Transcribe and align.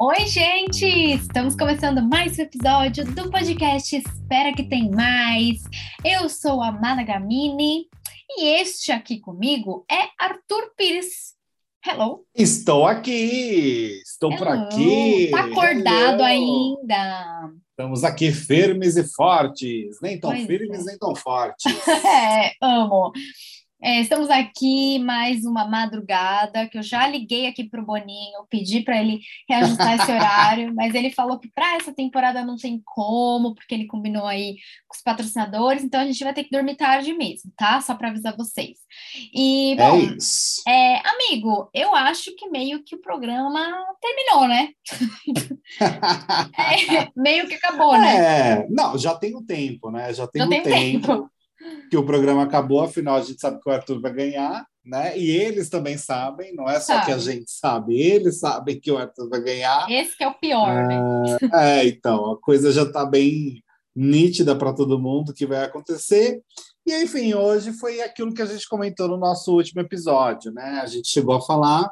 Oi, 0.00 0.26
gente! 0.26 0.84
Estamos 0.86 1.54
começando 1.54 2.02
mais 2.02 2.36
um 2.36 2.42
episódio 2.42 3.04
do 3.04 3.30
podcast 3.30 3.94
Espera 3.94 4.52
que 4.52 4.64
tem 4.64 4.90
mais. 4.90 5.62
Eu 6.04 6.28
sou 6.28 6.60
a 6.60 6.72
Mana 6.72 7.04
Gamini 7.04 7.86
e 8.28 8.60
este 8.60 8.90
aqui 8.90 9.20
comigo 9.20 9.84
é 9.88 10.08
Arthur 10.18 10.72
Pires. 10.76 11.34
Hello! 11.86 12.24
Estou 12.34 12.86
aqui! 12.86 14.02
Estou 14.04 14.32
Hello. 14.32 14.38
por 14.38 14.48
aqui! 14.48 15.28
Tá 15.30 15.44
acordado 15.44 16.22
Hello. 16.22 16.24
ainda! 16.24 17.52
Estamos 17.70 18.02
aqui 18.02 18.32
firmes 18.32 18.96
e 18.96 19.04
fortes, 19.04 19.96
nem 20.02 20.18
tão 20.18 20.30
pois 20.30 20.44
firmes, 20.44 20.80
é. 20.80 20.84
nem 20.84 20.98
tão 20.98 21.14
fortes. 21.14 21.64
é, 22.04 22.52
amo. 22.60 23.12
É, 23.82 24.00
estamos 24.00 24.28
aqui 24.28 24.98
mais 24.98 25.44
uma 25.46 25.66
madrugada, 25.66 26.68
que 26.68 26.76
eu 26.76 26.82
já 26.82 27.06
liguei 27.06 27.46
aqui 27.46 27.64
para 27.64 27.80
o 27.80 27.84
Boninho, 27.84 28.46
pedi 28.50 28.82
para 28.82 29.00
ele 29.00 29.20
reajustar 29.48 29.94
esse 29.94 30.12
horário, 30.12 30.72
mas 30.76 30.94
ele 30.94 31.10
falou 31.10 31.38
que 31.38 31.50
para 31.50 31.76
essa 31.76 31.90
temporada 31.90 32.44
não 32.44 32.56
tem 32.56 32.82
como, 32.84 33.54
porque 33.54 33.74
ele 33.74 33.86
combinou 33.86 34.26
aí 34.26 34.56
com 34.86 34.96
os 34.96 35.02
patrocinadores, 35.02 35.82
então 35.82 35.98
a 35.98 36.04
gente 36.04 36.22
vai 36.22 36.34
ter 36.34 36.44
que 36.44 36.50
dormir 36.50 36.76
tarde 36.76 37.14
mesmo, 37.14 37.50
tá? 37.56 37.80
Só 37.80 37.94
para 37.94 38.08
avisar 38.08 38.36
vocês. 38.36 38.76
E, 39.34 39.74
bom, 39.76 39.98
é 40.68 40.80
é, 40.90 41.02
amigo, 41.08 41.70
eu 41.72 41.94
acho 41.94 42.34
que 42.36 42.50
meio 42.50 42.82
que 42.84 42.96
o 42.96 43.00
programa 43.00 43.66
terminou, 44.00 44.46
né? 44.46 44.68
é, 47.00 47.08
meio 47.16 47.48
que 47.48 47.54
acabou, 47.54 47.98
né? 47.98 48.16
É, 48.16 48.66
não, 48.68 48.98
já 48.98 49.14
tem 49.14 49.34
um 49.34 49.44
tempo, 49.44 49.90
né? 49.90 50.12
Já 50.12 50.26
tem 50.26 50.40
já 50.40 50.46
um 50.46 50.50
tem 50.50 50.62
tempo. 50.62 51.06
tempo 51.06 51.30
que 51.90 51.96
o 51.96 52.04
programa 52.04 52.44
acabou, 52.44 52.80
afinal 52.80 53.16
a 53.16 53.22
gente 53.22 53.40
sabe 53.40 53.60
que 53.60 53.68
o 53.68 53.72
Arthur 53.72 54.00
vai 54.00 54.12
ganhar, 54.12 54.66
né? 54.84 55.16
E 55.18 55.30
eles 55.30 55.68
também 55.68 55.98
sabem, 55.98 56.54
não 56.54 56.68
é 56.68 56.80
só 56.80 56.94
sabe. 56.94 57.06
que 57.06 57.12
a 57.12 57.18
gente 57.18 57.50
sabe, 57.50 58.00
eles 58.00 58.38
sabem 58.38 58.80
que 58.80 58.90
o 58.90 58.98
Arthur 58.98 59.28
vai 59.28 59.42
ganhar. 59.42 59.90
Esse 59.90 60.16
que 60.16 60.24
é 60.24 60.28
o 60.28 60.34
pior, 60.34 60.86
né? 60.86 61.38
É, 61.54 61.86
então, 61.86 62.32
a 62.32 62.40
coisa 62.40 62.72
já 62.72 62.82
está 62.82 63.04
bem 63.04 63.62
nítida 63.94 64.56
para 64.56 64.72
todo 64.72 64.98
mundo 64.98 65.34
que 65.34 65.46
vai 65.46 65.64
acontecer. 65.64 66.42
E 66.86 66.94
enfim, 67.02 67.34
hoje 67.34 67.72
foi 67.72 68.00
aquilo 68.00 68.32
que 68.32 68.42
a 68.42 68.46
gente 68.46 68.68
comentou 68.68 69.08
no 69.08 69.18
nosso 69.18 69.54
último 69.54 69.80
episódio, 69.80 70.52
né? 70.52 70.80
A 70.82 70.86
gente 70.86 71.08
chegou 71.08 71.34
a 71.34 71.42
falar 71.42 71.84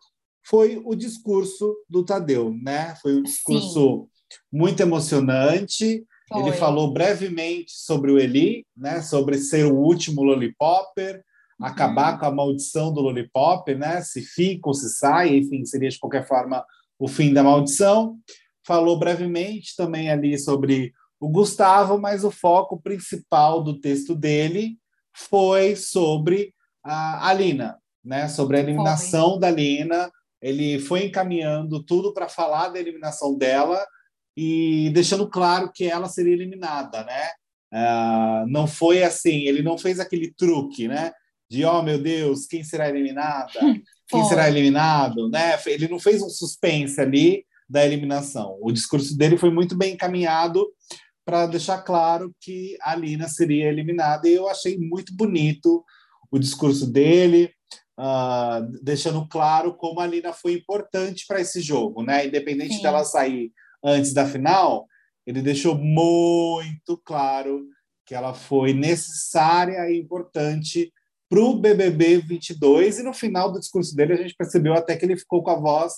foi 0.49 0.81
o 0.83 0.95
discurso 0.95 1.77
do 1.89 2.05
Tadeu, 2.05 2.55
né? 2.63 2.95
Foi 3.03 3.17
um 3.17 3.23
discurso 3.23 4.01
Sim. 4.01 4.07
muito 4.51 4.81
emocionante. 4.81 6.07
Foi. 6.29 6.41
Ele 6.41 6.53
falou 6.53 6.93
brevemente 6.93 7.73
sobre 7.73 8.11
o 8.11 8.19
Eli, 8.19 8.65
né? 8.75 9.03
Sobre 9.03 9.37
ser 9.39 9.67
o 9.67 9.77
último 9.77 10.23
lollipopper, 10.23 11.23
acabar 11.61 12.15
uhum. 12.15 12.19
com 12.19 12.27
a 12.27 12.31
maldição 12.31 12.93
do 12.93 13.01
lollipop, 13.01 13.75
né? 13.75 14.01
Se 14.01 14.23
fica 14.23 14.69
ou 14.69 14.75
se 14.75 14.89
sai, 14.91 15.37
enfim, 15.37 15.65
seria 15.65 15.89
de 15.89 15.99
qualquer 15.99 16.27
forma 16.27 16.65
o 16.99 17.09
fim 17.09 17.33
da 17.33 17.43
maldição. 17.43 18.19
Falou 18.67 18.99
brevemente 18.99 19.75
também 19.77 20.11
ali 20.11 20.39
sobre 20.39 20.93
o 21.21 21.29
Gustavo, 21.29 21.99
mas 21.99 22.23
o 22.25 22.31
foco 22.31 22.81
principal 22.81 23.63
do 23.63 23.81
texto 23.81 24.15
dele 24.15 24.79
foi 25.13 25.75
sobre 25.75 26.55
a 26.85 27.29
Alina, 27.29 27.79
né? 28.05 28.29
Sobre 28.29 28.57
a 28.57 28.61
eliminação 28.61 29.33
foi. 29.33 29.41
da 29.41 29.49
Alina. 29.49 30.11
Ele 30.41 30.79
foi 30.79 31.07
encaminhando 31.07 31.83
tudo 31.83 32.15
para 32.15 32.29
falar 32.29 32.69
da 32.69 32.79
eliminação 32.79 33.37
dela 33.37 33.85
e 34.37 34.91
deixando 34.95 35.29
claro 35.29 35.73
que 35.75 35.85
ela 35.85 36.09
seria 36.09 36.33
eliminada, 36.33 37.03
né? 37.03 37.31
Uh, 37.73 38.47
não 38.47 38.67
foi 38.67 39.03
assim, 39.03 39.41
ele 39.41 39.63
não 39.63 39.77
fez 39.77 39.99
aquele 39.99 40.33
truque, 40.33 40.87
né? 40.87 41.13
De 41.51 41.65
oh 41.65 41.83
meu 41.83 41.99
Deus, 41.99 42.47
quem 42.47 42.63
será 42.63 42.89
eliminada? 42.89 43.53
Quem 44.11 44.25
será 44.25 44.49
eliminado? 44.49 45.29
Né? 45.29 45.59
Ele 45.67 45.87
não 45.87 45.99
fez 45.99 46.23
um 46.23 46.31
suspense 46.31 46.99
ali 46.99 47.45
da 47.69 47.85
eliminação. 47.85 48.57
O 48.63 48.73
discurso 48.73 49.15
dele 49.15 49.37
foi 49.37 49.51
muito 49.51 49.77
bem 49.77 49.93
encaminhado 49.93 50.67
para 51.27 51.47
deixar 51.47 51.83
claro 51.83 52.35
que 52.41 52.79
a 52.81 52.97
Lina 52.97 53.29
seria 53.29 53.69
eliminada 53.69 54.27
e 54.27 54.33
eu 54.33 54.49
achei 54.49 54.79
muito 54.79 55.15
bonito 55.15 55.85
o 56.31 56.39
discurso 56.39 56.91
dele, 56.91 57.53
uh, 57.99 58.67
deixando 58.83 59.29
claro 59.29 59.75
como 59.75 60.01
a 60.01 60.07
Lina 60.07 60.33
foi 60.33 60.55
importante 60.55 61.27
para 61.29 61.43
esse 61.43 61.61
jogo, 61.61 62.03
né? 62.03 62.27
Independente 62.27 62.77
Sim. 62.77 62.83
dela 62.83 63.05
sair 63.05 63.53
antes 63.85 64.15
da 64.15 64.25
final, 64.27 64.87
ele 65.27 65.43
deixou 65.43 65.75
muito 65.75 66.97
claro 67.05 67.67
que 68.07 68.15
ela 68.15 68.33
foi 68.33 68.73
necessária 68.73 69.91
e 69.91 69.99
importante 69.99 70.91
para 71.29 71.41
o 71.41 71.55
BBB 71.55 72.19
22 72.19 72.99
e 72.99 73.03
no 73.03 73.13
final 73.13 73.53
do 73.53 73.61
discurso 73.61 73.95
dele 73.95 74.15
a 74.15 74.17
gente 74.17 74.35
percebeu 74.35 74.75
até 74.75 74.97
que 74.97 75.05
ele 75.05 75.17
ficou 75.17 75.43
com 75.43 75.51
a 75.51 75.57
voz 75.57 75.95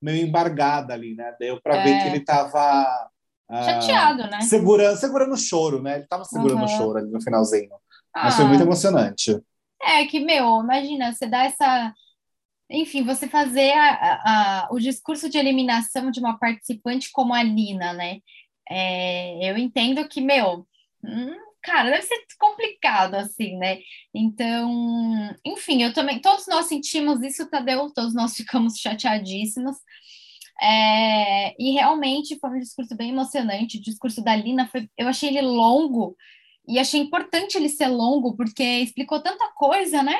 meio 0.00 0.26
embargada 0.26 0.92
ali, 0.92 1.14
né? 1.14 1.34
Deu 1.40 1.60
para 1.62 1.76
é. 1.76 1.84
ver 1.84 2.02
que 2.02 2.08
ele 2.08 2.18
estava 2.18 3.08
uh, 3.50 3.64
chateado, 3.64 4.26
né? 4.26 4.42
Segurando, 4.42 4.96
segurando 4.98 5.32
o 5.32 5.38
choro, 5.38 5.82
né? 5.82 5.94
Ele 5.94 6.04
estava 6.04 6.24
segurando 6.24 6.58
uhum. 6.58 6.64
o 6.64 6.68
choro 6.68 6.98
ali 6.98 7.10
no 7.10 7.22
finalzinho. 7.22 7.70
Ah. 8.12 8.24
Mas 8.24 8.36
foi 8.36 8.44
muito 8.44 8.62
emocionante. 8.62 9.40
É 9.82 10.04
que, 10.04 10.20
meu, 10.20 10.60
imagina, 10.60 11.12
você 11.12 11.26
dá 11.26 11.44
essa. 11.44 11.94
Enfim, 12.70 13.02
você 13.04 13.28
fazer 13.28 13.72
a, 13.72 14.20
a, 14.24 14.68
o 14.70 14.78
discurso 14.78 15.28
de 15.28 15.38
eliminação 15.38 16.10
de 16.10 16.20
uma 16.20 16.38
participante 16.38 17.10
como 17.12 17.34
a 17.34 17.42
Lina, 17.42 17.92
né? 17.92 18.18
É, 18.70 19.50
eu 19.50 19.56
entendo 19.58 20.06
que, 20.08 20.20
meu, 20.20 20.66
hum, 21.04 21.36
cara, 21.64 21.90
deve 21.90 22.02
ser 22.02 22.16
complicado, 22.38 23.14
assim, 23.14 23.56
né? 23.56 23.78
Então, 24.14 24.70
enfim, 25.44 25.82
eu 25.82 25.92
também, 25.92 26.20
todos 26.20 26.46
nós 26.46 26.66
sentimos 26.66 27.22
isso, 27.22 27.48
Tadeu, 27.48 27.90
todos 27.92 28.14
nós 28.14 28.36
ficamos 28.36 28.78
chateadíssimos. 28.78 29.76
É, 30.62 31.54
e 31.60 31.72
realmente 31.72 32.38
foi 32.38 32.50
um 32.50 32.60
discurso 32.60 32.94
bem 32.96 33.10
emocionante. 33.10 33.78
O 33.78 33.82
discurso 33.82 34.22
da 34.22 34.36
Lina 34.36 34.68
foi, 34.68 34.88
eu 34.96 35.08
achei 35.08 35.30
ele 35.30 35.42
longo 35.42 36.16
e 36.68 36.78
achei 36.78 37.00
importante 37.00 37.56
ele 37.56 37.68
ser 37.68 37.88
longo 37.88 38.36
porque 38.36 38.62
explicou 38.62 39.20
tanta 39.20 39.48
coisa, 39.54 40.02
né? 40.02 40.16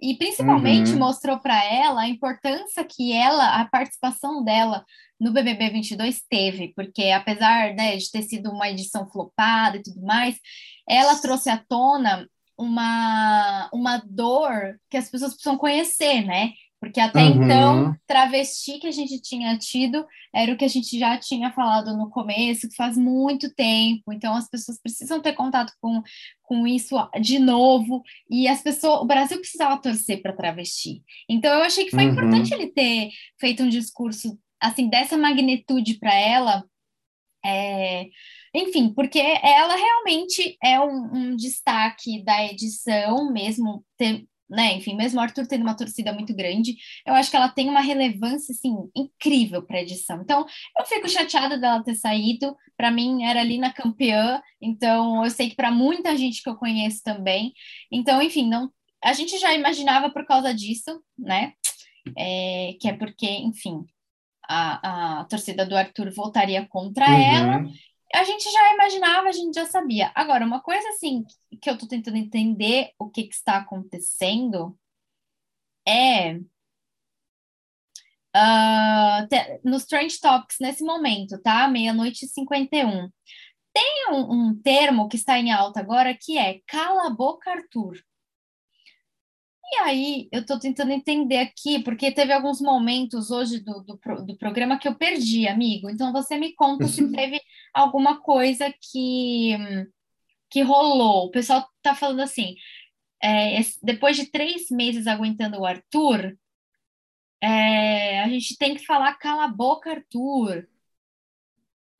E 0.00 0.16
principalmente 0.16 0.92
uhum. 0.92 0.98
mostrou 0.98 1.38
para 1.38 1.64
ela 1.64 2.02
a 2.02 2.08
importância 2.08 2.84
que 2.84 3.12
ela, 3.12 3.60
a 3.60 3.64
participação 3.64 4.44
dela 4.44 4.84
no 5.18 5.32
BBB 5.32 5.70
22 5.70 6.22
teve, 6.28 6.72
porque 6.76 7.10
apesar 7.10 7.74
né, 7.74 7.96
de 7.96 8.10
ter 8.10 8.22
sido 8.22 8.50
uma 8.50 8.68
edição 8.68 9.08
flopada 9.10 9.78
e 9.78 9.82
tudo 9.82 10.02
mais, 10.02 10.38
ela 10.86 11.16
trouxe 11.16 11.48
à 11.48 11.56
tona 11.56 12.28
uma, 12.58 13.68
uma 13.72 14.02
dor 14.06 14.78
que 14.90 14.96
as 14.96 15.10
pessoas 15.10 15.32
precisam 15.32 15.56
conhecer, 15.56 16.22
né? 16.22 16.52
Porque 16.80 17.00
até 17.00 17.20
uhum. 17.22 17.44
então, 17.44 17.96
travesti 18.06 18.78
que 18.78 18.86
a 18.86 18.90
gente 18.90 19.20
tinha 19.20 19.56
tido 19.58 20.06
era 20.34 20.52
o 20.52 20.56
que 20.56 20.64
a 20.64 20.68
gente 20.68 20.98
já 20.98 21.16
tinha 21.16 21.50
falado 21.52 21.96
no 21.96 22.10
começo, 22.10 22.68
que 22.68 22.76
faz 22.76 22.96
muito 22.96 23.52
tempo. 23.54 24.12
Então, 24.12 24.34
as 24.34 24.48
pessoas 24.48 24.80
precisam 24.80 25.20
ter 25.20 25.32
contato 25.32 25.72
com, 25.80 26.02
com 26.42 26.66
isso 26.66 26.94
de 27.20 27.38
novo. 27.38 28.02
E 28.30 28.46
as 28.46 28.62
pessoas, 28.62 29.00
o 29.00 29.06
Brasil 29.06 29.38
precisava 29.38 29.80
torcer 29.80 30.20
para 30.20 30.36
travesti. 30.36 31.02
Então, 31.28 31.52
eu 31.54 31.62
achei 31.62 31.84
que 31.84 31.92
foi 31.92 32.04
uhum. 32.04 32.12
importante 32.12 32.52
ele 32.52 32.68
ter 32.68 33.10
feito 33.40 33.62
um 33.62 33.68
discurso 33.68 34.38
assim 34.60 34.88
dessa 34.88 35.16
magnitude 35.16 35.98
para 35.98 36.14
ela. 36.14 36.64
É, 37.44 38.06
enfim, 38.54 38.92
porque 38.92 39.18
ela 39.18 39.76
realmente 39.76 40.56
é 40.62 40.80
um, 40.80 41.14
um 41.14 41.36
destaque 41.36 42.22
da 42.24 42.44
edição, 42.44 43.32
mesmo 43.32 43.84
ter, 43.96 44.26
né? 44.48 44.74
Enfim, 44.74 44.94
mesmo 44.96 45.18
o 45.18 45.22
Arthur 45.22 45.46
tendo 45.46 45.62
uma 45.62 45.76
torcida 45.76 46.12
muito 46.12 46.34
grande, 46.34 46.76
eu 47.06 47.14
acho 47.14 47.30
que 47.30 47.36
ela 47.36 47.48
tem 47.48 47.68
uma 47.68 47.80
relevância 47.80 48.52
assim 48.52 48.74
incrível 48.94 49.62
para 49.62 49.78
a 49.78 49.82
edição. 49.82 50.20
Então, 50.22 50.46
eu 50.78 50.84
fico 50.86 51.08
chateada 51.08 51.58
dela 51.58 51.82
ter 51.82 51.94
saído. 51.94 52.56
Para 52.76 52.90
mim 52.90 53.24
era 53.24 53.40
ali 53.40 53.58
na 53.58 53.72
campeã, 53.72 54.42
então 54.60 55.24
eu 55.24 55.30
sei 55.30 55.50
que 55.50 55.56
para 55.56 55.70
muita 55.70 56.16
gente 56.16 56.42
que 56.42 56.48
eu 56.48 56.56
conheço 56.56 57.02
também. 57.02 57.52
Então, 57.90 58.22
enfim, 58.22 58.48
não 58.48 58.70
a 59.04 59.12
gente 59.12 59.38
já 59.38 59.54
imaginava 59.54 60.10
por 60.10 60.26
causa 60.26 60.52
disso, 60.52 61.00
né? 61.16 61.52
é, 62.16 62.76
que 62.80 62.88
é 62.88 62.92
porque, 62.92 63.28
enfim, 63.28 63.84
a, 64.48 65.20
a 65.20 65.24
torcida 65.24 65.66
do 65.66 65.76
Arthur 65.76 66.12
voltaria 66.12 66.66
contra 66.68 67.08
uhum. 67.08 67.22
ela. 67.22 67.64
A 68.16 68.24
gente 68.24 68.50
já 68.50 68.72
imaginava, 68.72 69.28
a 69.28 69.32
gente 69.32 69.54
já 69.54 69.66
sabia. 69.66 70.10
Agora, 70.14 70.46
uma 70.46 70.62
coisa 70.62 70.88
assim 70.88 71.22
que 71.60 71.68
eu 71.68 71.74
estou 71.74 71.86
tentando 71.86 72.16
entender 72.16 72.92
o 72.98 73.10
que, 73.10 73.24
que 73.24 73.34
está 73.34 73.58
acontecendo 73.58 74.74
é 75.86 76.40
Uh, 78.36 79.26
te, 79.28 79.60
nos 79.64 79.86
Trend 79.86 80.12
Topics 80.20 80.58
nesse 80.60 80.84
momento, 80.84 81.40
tá? 81.40 81.66
Meia-noite 81.68 82.26
e 82.26 82.28
51. 82.28 83.08
Tem 83.72 84.06
um, 84.10 84.48
um 84.48 84.62
termo 84.62 85.08
que 85.08 85.16
está 85.16 85.38
em 85.38 85.50
alta 85.50 85.80
agora 85.80 86.14
que 86.14 86.36
é 86.36 86.60
cala 86.66 87.08
boca, 87.08 87.50
Arthur. 87.50 87.96
E 89.72 89.76
aí, 89.78 90.28
eu 90.30 90.40
estou 90.42 90.58
tentando 90.60 90.92
entender 90.92 91.38
aqui, 91.38 91.82
porque 91.82 92.12
teve 92.12 92.32
alguns 92.32 92.60
momentos 92.60 93.30
hoje 93.30 93.58
do, 93.60 93.82
do, 93.82 93.98
do, 94.24 94.36
programa 94.38 94.78
que 94.78 94.86
eu 94.86 94.94
perdi, 94.94 95.48
amigo. 95.48 95.90
Então, 95.90 96.12
você 96.12 96.38
me 96.38 96.54
conta 96.54 96.86
se 96.86 97.06
teve 97.12 97.40
alguma 97.74 98.20
coisa 98.20 98.72
que, 98.80 99.56
que 100.50 100.62
rolou. 100.62 101.26
O 101.26 101.30
pessoal 101.30 101.66
está 101.78 101.94
falando 101.94 102.20
assim: 102.20 102.54
é, 103.22 103.60
depois 103.82 104.16
de 104.16 104.26
três 104.26 104.70
meses 104.70 105.06
aguentando 105.06 105.58
o 105.58 105.66
Arthur, 105.66 106.36
é, 107.40 108.22
a 108.22 108.28
gente 108.28 108.56
tem 108.56 108.74
que 108.76 108.84
falar 108.86 109.18
cala 109.18 109.44
a 109.44 109.48
boca, 109.48 109.90
Arthur. 109.90 110.68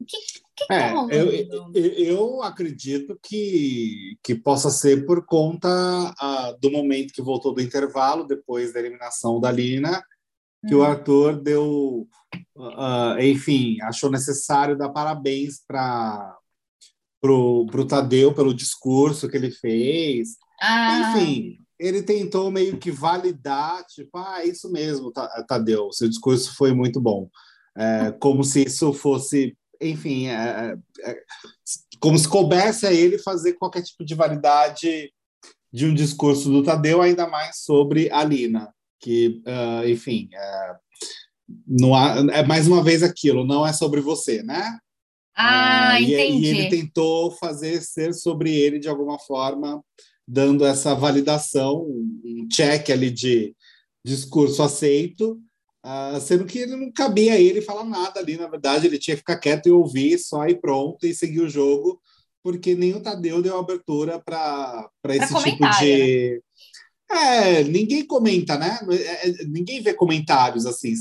Que, 0.07 0.17
que, 0.57 0.73
é, 0.73 0.93
tá 0.93 1.07
eu, 1.11 1.73
eu, 1.75 2.43
acredito 2.43 3.19
que, 3.23 4.17
que 4.23 4.35
possa 4.35 4.71
ser 4.71 5.05
por 5.05 5.25
conta 5.27 5.69
uh, 5.69 6.59
do 6.61 6.71
momento 6.71 7.13
que 7.13 7.23
voltou 7.23 7.53
do 7.53 7.61
intervalo, 7.61 8.27
depois 8.27 8.73
da 8.73 8.81
eliminação 8.81 9.41
da 9.41 9.51
Lina, 9.51 10.03
que 10.67 10.75
hum. 10.75 10.79
o 10.79 10.83
Arthur 10.83 11.41
deu, 11.41 12.09
uh, 12.57 13.21
enfim, 13.21 13.77
achou 13.83 14.11
necessário 14.11 14.77
dar 14.77 14.89
parabéns 14.91 15.61
para 15.67 16.37
o 17.23 17.87
Tadeu 17.87 18.35
pelo 18.35 18.55
discurso 18.55 19.29
que 19.29 19.37
ele 19.37 19.51
fez. 19.51 20.37
Ah. 20.61 21.15
Enfim, 21.17 21.59
ele 21.79 22.03
tentou 22.03 22.51
meio 22.51 22.79
que 22.79 22.91
validar, 22.91 23.85
tipo, 23.87 24.17
ah, 24.19 24.43
é 24.43 24.47
isso 24.47 24.71
mesmo, 24.71 25.13
Tadeu, 25.47 25.93
seu 25.93 26.09
discurso 26.09 26.55
foi 26.57 26.73
muito 26.73 27.01
bom. 27.01 27.29
É, 27.77 28.11
como 28.13 28.43
se 28.43 28.65
isso 28.65 28.93
fosse, 28.95 29.55
enfim, 29.81 30.29
é, 30.29 30.77
é, 31.03 31.11
é, 31.11 31.23
como 32.01 32.19
se 32.19 32.29
coubesse 32.29 32.87
a 32.87 32.93
ele 32.93 33.19
fazer 33.19 33.55
qualquer 33.55 33.83
tipo 33.83 34.05
de 34.05 34.15
validade 34.15 35.13
de 35.73 35.87
um 35.87 35.95
discurso 35.95 36.51
do 36.51 36.63
Tadeu, 36.63 37.03
ainda 37.03 37.27
mais 37.27 37.59
sobre 37.59 38.11
a 38.11 38.25
Lina, 38.25 38.73
que, 39.01 39.43
uh, 39.47 39.89
enfim, 39.89 40.29
é, 40.33 40.77
não 41.67 41.95
há, 41.95 42.17
é 42.33 42.43
mais 42.45 42.67
uma 42.67 42.83
vez 42.83 43.03
aquilo, 43.03 43.45
não 43.45 43.67
é 43.67 43.73
sobre 43.73 44.01
você, 44.01 44.43
né? 44.43 44.79
Ah, 45.35 45.97
uh, 45.99 46.03
entendi. 46.03 46.39
E, 46.39 46.41
e 46.41 46.47
ele 46.47 46.69
tentou 46.69 47.31
fazer 47.33 47.83
ser 47.83 48.15
sobre 48.15 48.55
ele 48.55 48.79
de 48.79 48.89
alguma 48.89 49.19
forma, 49.19 49.83
dando 50.27 50.65
essa 50.65 50.95
validação, 50.95 51.83
um 51.83 52.49
check 52.51 52.91
ali 52.91 53.11
de 53.11 53.55
discurso 54.05 54.63
aceito, 54.63 55.41
uh, 55.87 56.21
sendo 56.21 56.45
que 56.45 56.59
ele 56.59 56.77
não 56.77 56.91
cabia 56.93 57.35
a 57.35 57.41
ele 57.41 57.63
falar 57.63 57.85
nada 57.85 58.21
ali, 58.21 58.37
na 58.37 58.49
verdade, 58.49 58.87
ele 58.87 58.99
tinha 58.99 59.15
que 59.15 59.21
ficar 59.21 59.39
quieto 59.39 59.67
e 59.67 59.71
ouvir 59.71 60.19
só 60.19 60.47
e 60.47 60.55
pronto, 60.55 61.07
e 61.07 61.15
seguir 61.15 61.41
o 61.41 61.49
jogo, 61.49 62.01
porque 62.43 62.75
nem 62.75 62.95
o 62.95 63.01
Tadeu 63.01 63.41
deu 63.41 63.59
abertura 63.59 64.19
para 64.19 64.91
esse 65.11 65.35
tipo 65.43 65.69
de. 65.79 66.43
Né? 67.11 67.59
É, 67.59 67.65
ninguém 67.65 68.05
comenta, 68.05 68.59
né? 68.59 68.79
É, 68.91 69.29
é, 69.29 69.45
ninguém 69.45 69.81
vê 69.81 69.95
comentários 69.95 70.67
assim. 70.67 70.93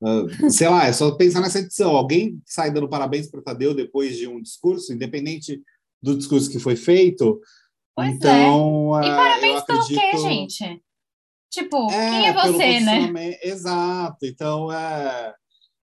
Uh, 0.00 0.50
sei 0.50 0.68
lá, 0.68 0.86
é 0.86 0.92
só 0.92 1.10
pensar 1.12 1.40
nessa 1.40 1.58
edição. 1.58 1.94
Alguém 1.94 2.40
sai 2.46 2.70
dando 2.70 2.88
parabéns 2.88 3.30
para 3.30 3.40
o 3.40 3.42
Tadeu 3.42 3.74
depois 3.74 4.16
de 4.16 4.26
um 4.26 4.40
discurso, 4.40 4.92
independente 4.92 5.62
do 6.02 6.16
discurso 6.16 6.50
que 6.50 6.58
foi 6.58 6.76
feito, 6.76 7.40
Pois 7.94 8.08
é. 8.08 8.14
então, 8.14 9.00
é. 9.00 9.06
E 9.06 9.10
parabéns 9.10 9.62
pelo 9.62 9.78
acredito... 9.78 10.00
quê, 10.00 10.18
gente? 10.18 10.82
Tipo, 11.54 11.88
é, 11.92 12.10
quem 12.10 12.26
é 12.26 12.32
você, 12.32 12.80
né? 12.80 13.38
Exato. 13.40 14.26
Então, 14.26 14.72
é... 14.72 15.32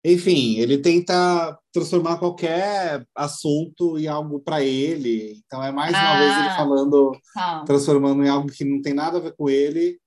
enfim, 0.05 0.59
ele 0.59 0.79
tenta 0.79 1.59
transformar 1.73 2.19
qualquer 2.19 3.05
assunto 3.13 3.99
em 3.99 4.07
algo 4.07 4.39
para 4.39 4.63
ele. 4.63 5.43
Então, 5.45 5.61
é 5.61 5.73
mais 5.73 5.91
uma 5.91 6.15
ah, 6.15 6.19
vez 6.19 6.37
ele 6.39 6.49
ah, 6.49 6.57
falando, 6.57 7.21
tá. 7.35 7.65
transformando 7.65 8.25
em 8.25 8.29
algo 8.29 8.49
que 8.49 8.65
não 8.65 8.81
tem 8.81 8.95
nada 8.95 9.19
a 9.19 9.21
ver 9.21 9.35
com 9.37 9.51
ele. 9.51 9.99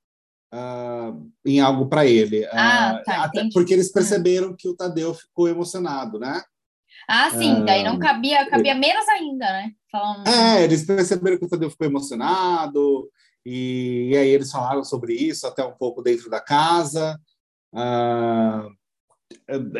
Uh, 0.51 1.29
em 1.45 1.59
algo 1.59 1.87
para 1.87 2.07
ele. 2.07 2.43
Ah, 2.47 2.99
uh, 2.99 3.03
tá, 3.03 3.23
até 3.25 3.47
porque 3.53 3.71
eles 3.71 3.91
perceberam 3.91 4.55
que 4.57 4.67
o 4.67 4.75
Tadeu 4.75 5.13
ficou 5.13 5.47
emocionado, 5.47 6.17
né? 6.17 6.41
Ah, 7.07 7.29
sim, 7.31 7.63
daí 7.65 7.83
não 7.83 7.99
cabia, 7.99 8.49
cabia 8.49 8.73
menos 8.73 9.07
ainda, 9.09 9.45
né? 9.45 9.71
Falando... 9.91 10.27
É, 10.27 10.63
eles 10.63 10.85
perceberam 10.85 11.37
que 11.37 11.45
o 11.45 11.49
Tadeu 11.49 11.69
ficou 11.69 11.85
emocionado, 11.85 13.09
e, 13.45 14.09
e, 14.11 14.17
aí 14.17 14.29
eles 14.29 14.51
falaram 14.51 14.83
sobre 14.83 15.13
isso 15.13 15.47
até 15.47 15.63
um 15.63 15.73
pouco 15.73 16.01
dentro 16.01 16.29
da 16.29 16.39
casa. 16.39 17.19
Uh, 17.73 18.69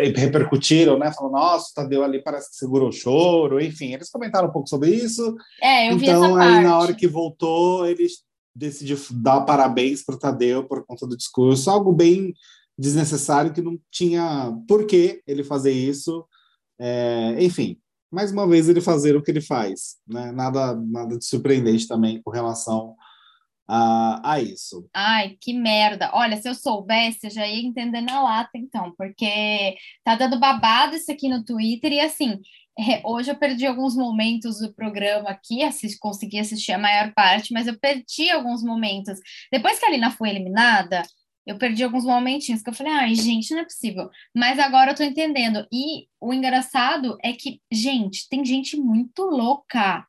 repercutiram, 0.06 0.98
né? 0.98 1.12
Falando, 1.12 1.34
nossa, 1.34 1.74
Tadeu 1.74 2.04
ali 2.04 2.22
parece 2.22 2.52
que 2.52 2.56
segurou 2.56 2.90
o 2.90 2.94
choro, 2.94 3.60
enfim, 3.60 3.94
eles 3.94 4.10
comentaram 4.10 4.48
um 4.48 4.52
pouco 4.52 4.70
sobre 4.70 4.92
isso. 4.92 5.36
É, 5.62 5.92
eu 5.92 5.98
vi 5.98 6.08
então, 6.08 6.26
essa 6.26 6.44
aí 6.44 6.52
parte. 6.54 6.64
na 6.64 6.80
hora 6.80 6.94
que 6.94 7.08
voltou, 7.08 7.86
eles 7.86 8.24
decidiu 8.56 8.98
dar 9.12 9.42
parabéns 9.42 10.04
para 10.04 10.16
o 10.16 10.20
Tadeu 10.20 10.68
por 10.68 10.86
conta 10.86 11.08
do 11.08 11.18
discurso, 11.18 11.70
algo 11.70 11.94
bem 11.94 12.34
desnecessário 12.78 13.54
que 13.54 13.62
não 13.62 13.80
tinha 13.92 14.54
por 14.68 14.86
que 14.86 15.22
ele 15.28 15.44
fazer 15.44 15.72
isso. 15.72 16.26
É, 16.80 17.36
enfim, 17.40 17.78
mais 18.12 18.32
uma 18.32 18.48
vez 18.48 18.70
ele 18.70 18.82
fazer 18.82 19.16
o 19.16 19.22
que 19.22 19.32
ele 19.32 19.42
faz, 19.42 19.98
né? 20.08 20.32
Nada, 20.32 20.76
nada 20.76 21.18
de 21.18 21.26
surpreendente 21.26 21.88
também 21.88 22.22
com 22.22 22.32
relação 22.32 22.96
a, 23.70 24.34
a 24.34 24.42
isso. 24.42 24.90
Ai, 24.94 25.38
que 25.40 25.54
merda! 25.54 26.10
Olha, 26.14 26.36
se 26.38 26.50
eu 26.50 26.56
soubesse, 26.56 27.28
eu 27.28 27.30
já 27.30 27.48
ia 27.48 27.64
entender 27.64 28.02
na 28.02 28.22
lata, 28.22 28.58
então, 28.58 28.94
porque 28.98 29.76
tá 30.04 30.16
dando 30.16 30.40
babado 30.40 30.96
isso 30.96 31.12
aqui 31.12 31.30
no 31.30 31.46
Twitter 31.46 31.94
e 31.94 32.00
assim. 32.00 32.40
Hoje 33.04 33.30
eu 33.30 33.36
perdi 33.36 33.68
alguns 33.68 33.96
momentos 33.96 34.60
do 34.60 34.74
programa 34.74 35.30
aqui, 35.30 35.64
assisti, 35.64 36.00
consegui 36.00 36.40
assistir 36.40 36.72
a 36.72 36.78
maior 36.80 37.14
parte, 37.14 37.54
mas 37.54 37.68
eu 37.68 37.78
perdi 37.78 38.30
alguns 38.30 38.64
momentos. 38.64 39.20
Depois 39.52 39.78
que 39.78 39.86
a 39.86 39.92
Lina 39.92 40.10
foi 40.12 40.30
eliminada, 40.30 41.04
eu 41.46 41.58
perdi 41.58 41.84
alguns 41.84 42.06
momentinhos 42.06 42.62
que 42.62 42.70
eu 42.70 42.74
falei, 42.74 42.94
ai, 42.94 43.16
gente, 43.16 43.54
não 43.54 43.62
é 43.62 43.66
possível. 43.66 44.10
Mas 44.36 44.58
agora 44.60 44.92
eu 44.92 44.96
tô 44.96 45.04
entendendo. 45.04 45.68
E 45.72 46.08
o 46.22 46.34
engraçado 46.34 47.18
é 47.24 47.34
que, 47.34 47.60
gente, 47.72 48.30
tem 48.30 48.46
gente 48.46 48.78
muito 48.78 49.24
louca 49.24 50.06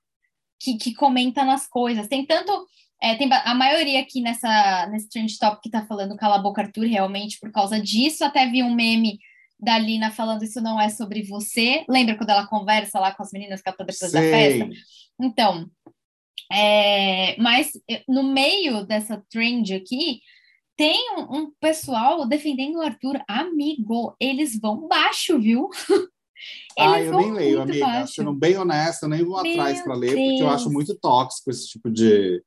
que, 0.61 0.77
que 0.77 0.95
comenta 0.95 1.45
nas 1.45 1.67
coisas. 1.67 2.07
Tem 2.09 2.25
tanto. 2.25 2.53
É, 3.03 3.15
tem 3.15 3.29
a 3.33 3.55
maioria 3.55 4.01
aqui 4.01 4.21
nessa, 4.21 4.87
nesse 4.91 5.09
trend 5.09 5.39
top 5.39 5.61
que 5.63 5.71
tá 5.71 5.87
falando 5.87 6.17
Cala 6.17 6.37
a 6.37 6.43
Boca 6.43 6.61
Arthur, 6.61 6.87
realmente, 6.87 7.39
por 7.41 7.51
causa 7.51 7.81
disso. 7.81 8.25
Até 8.25 8.47
vi 8.47 8.63
um 8.63 8.75
meme 8.75 9.19
da 9.59 9.79
Lina 9.79 10.11
falando 10.11 10.43
isso 10.43 10.61
não 10.61 10.81
é 10.81 10.89
sobre 10.89 11.23
você. 11.23 11.85
Lembra 11.89 12.17
quando 12.17 12.31
ela 12.31 12.47
conversa 12.47 12.99
lá 12.99 13.15
com 13.15 13.23
as 13.23 13.33
meninas 13.33 13.63
que 13.63 13.69
ela 13.69 13.77
depois 13.79 14.13
da 14.13 14.21
festa? 14.21 14.69
Então, 15.21 15.71
é, 16.53 17.41
mas 17.41 17.73
no 18.09 18.23
meio 18.23 18.85
dessa 18.85 19.23
trend 19.31 19.75
aqui, 19.75 20.21
tem 20.77 21.15
um, 21.17 21.37
um, 21.37 21.53
pessoal 21.61 22.27
defendendo 22.27 22.77
o 22.77 22.81
Arthur, 22.81 23.23
amigo, 23.29 24.17
eles 24.19 24.59
vão 24.59 24.89
baixo, 24.89 25.39
viu? 25.39 25.69
ah, 26.79 27.01
eu 27.01 27.17
nem 27.19 27.33
leio, 27.33 27.61
amiga. 27.61 27.87
Baixo. 27.87 28.15
Sendo 28.15 28.33
bem 28.33 28.57
honesta, 28.57 29.05
eu 29.05 29.11
nem 29.11 29.23
vou 29.23 29.43
Meu 29.43 29.53
atrás 29.53 29.83
para 29.83 29.95
ler, 29.95 30.09
porque 30.15 30.43
eu 30.43 30.49
acho 30.49 30.71
muito 30.71 30.99
tóxico 30.99 31.51
esse 31.51 31.69
tipo 31.69 31.91
de, 31.91 32.43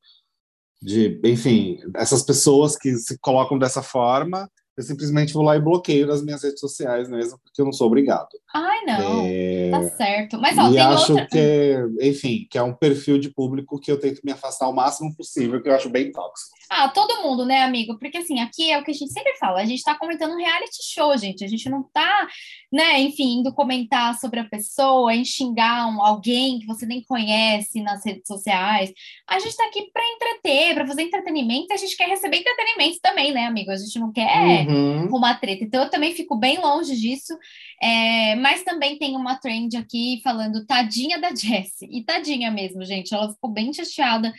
de. 0.84 1.20
Enfim, 1.24 1.80
essas 1.96 2.22
pessoas 2.24 2.78
que 2.78 2.96
se 2.98 3.18
colocam 3.20 3.58
dessa 3.58 3.82
forma 3.82 4.50
eu 4.76 4.84
simplesmente 4.84 5.34
vou 5.34 5.44
lá 5.44 5.56
e 5.56 5.62
bloqueio 5.62 6.08
nas 6.08 6.24
minhas 6.24 6.44
redes 6.44 6.60
sociais 6.60 7.08
mesmo, 7.08 7.38
porque 7.44 7.62
eu 7.62 7.66
não 7.66 7.72
sou 7.72 7.88
obrigado. 7.88 8.30
Ai, 8.54 8.82
não. 8.86 9.24
É... 9.26 9.70
Tá 9.70 9.84
certo. 9.96 10.40
Mas, 10.40 10.58
ó, 10.58 10.72
e 10.72 10.80
acho 10.80 11.14
outra... 11.14 11.28
que, 11.28 11.76
enfim, 12.02 12.48
que 12.50 12.58
é 12.58 12.64
um 12.64 12.74
perfil 12.74 13.20
de 13.20 13.30
público 13.30 13.80
que 13.80 13.92
eu 13.92 14.00
tento 14.00 14.22
me 14.24 14.32
afastar 14.32 14.68
o 14.68 14.74
máximo 14.74 15.16
possível, 15.16 15.62
que 15.62 15.70
eu 15.70 15.76
acho 15.76 15.90
bem 15.90 16.12
tóxico. 16.12 16.56
Ah, 16.70 16.90
todo 16.90 17.22
mundo, 17.22 17.46
né, 17.46 17.62
amigo? 17.62 18.00
Porque, 18.00 18.18
assim, 18.18 18.40
aqui 18.40 18.72
é 18.72 18.80
o 18.80 18.84
que 18.84 18.92
a 18.92 18.94
gente 18.94 19.12
sempre 19.12 19.36
fala, 19.38 19.62
a 19.62 19.66
gente 19.66 19.84
tá 19.84 19.96
comentando 19.96 20.34
um 20.34 20.38
reality 20.38 20.78
show, 20.82 21.16
gente. 21.18 21.44
A 21.44 21.48
gente 21.48 21.70
não 21.70 21.84
tá, 21.94 22.28
né, 22.72 23.00
enfim, 23.00 23.40
indo 23.40 23.54
comentar 23.54 24.18
sobre 24.20 24.40
a 24.40 24.46
pessoa, 24.46 25.14
em 25.14 25.24
xingar 25.24 25.88
um, 25.88 26.02
alguém 26.02 26.60
que 26.60 26.66
você 26.66 26.86
nem 26.86 27.04
conhece 27.04 27.82
nas 27.82 28.04
redes 28.04 28.24
sociais. 28.26 28.92
A 29.28 29.38
gente 29.38 29.56
tá 29.56 29.66
aqui 29.66 29.90
para 29.94 30.04
entreter, 30.04 30.74
para 30.74 30.88
fazer 30.88 31.04
entretenimento, 31.04 31.72
a 31.74 31.78
gente 31.78 31.96
quer 31.96 32.08
receber 32.08 32.38
entretenimento 32.38 32.98
também, 33.02 33.32
né, 33.32 33.46
amigo? 33.46 33.70
A 33.70 33.78
gente 33.78 34.00
não 34.00 34.12
quer 34.12 34.63
uhum. 34.68 35.08
uma 35.08 35.34
treta. 35.36 35.64
Então 35.64 35.84
eu 35.84 35.90
também 35.90 36.14
fico 36.14 36.36
bem 36.36 36.60
longe 36.60 36.96
disso. 36.96 37.38
É, 37.82 38.36
mas 38.36 38.64
também 38.64 38.98
tem 38.98 39.16
uma 39.16 39.36
trend 39.36 39.76
aqui 39.76 40.22
falando 40.24 40.66
tadinha 40.66 41.20
da 41.20 41.30
Jessie. 41.30 41.90
E 41.92 42.04
tadinha 42.04 42.52
mesmo, 42.52 42.84
gente. 42.86 43.14
Ela 43.14 43.32
ficou 43.32 43.52
bem 43.52 43.74
chateada 43.74 44.34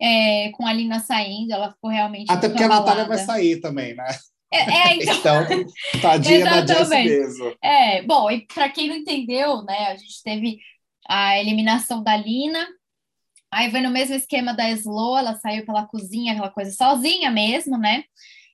é, 0.00 0.50
com 0.52 0.66
a 0.66 0.72
Lina 0.72 0.98
saindo, 0.98 1.52
ela 1.52 1.72
ficou 1.72 1.90
realmente. 1.90 2.30
Até 2.30 2.48
porque 2.48 2.64
abalada. 2.64 2.92
a 2.92 2.94
Natália 2.94 3.16
vai 3.16 3.24
sair 3.24 3.60
também, 3.60 3.94
né? 3.94 4.06
É, 4.52 4.58
é 4.58 4.96
então... 4.96 5.42
então, 5.94 6.00
tadinha 6.00 6.44
da 6.44 6.66
Jessie 6.66 7.04
mesmo. 7.04 7.54
É, 7.62 8.02
bom, 8.02 8.30
e 8.30 8.46
para 8.46 8.68
quem 8.68 8.88
não 8.88 8.96
entendeu, 8.96 9.62
né, 9.62 9.88
a 9.88 9.96
gente 9.96 10.22
teve 10.24 10.58
a 11.08 11.38
eliminação 11.38 12.02
da 12.02 12.16
Lina, 12.16 12.66
aí 13.50 13.70
foi 13.70 13.80
no 13.80 13.90
mesmo 13.90 14.14
esquema 14.14 14.54
da 14.54 14.70
Slow, 14.70 15.18
ela 15.18 15.36
saiu 15.36 15.64
pela 15.64 15.86
cozinha, 15.86 16.32
aquela 16.32 16.50
coisa 16.50 16.70
sozinha 16.72 17.30
mesmo, 17.30 17.76
né? 17.78 18.04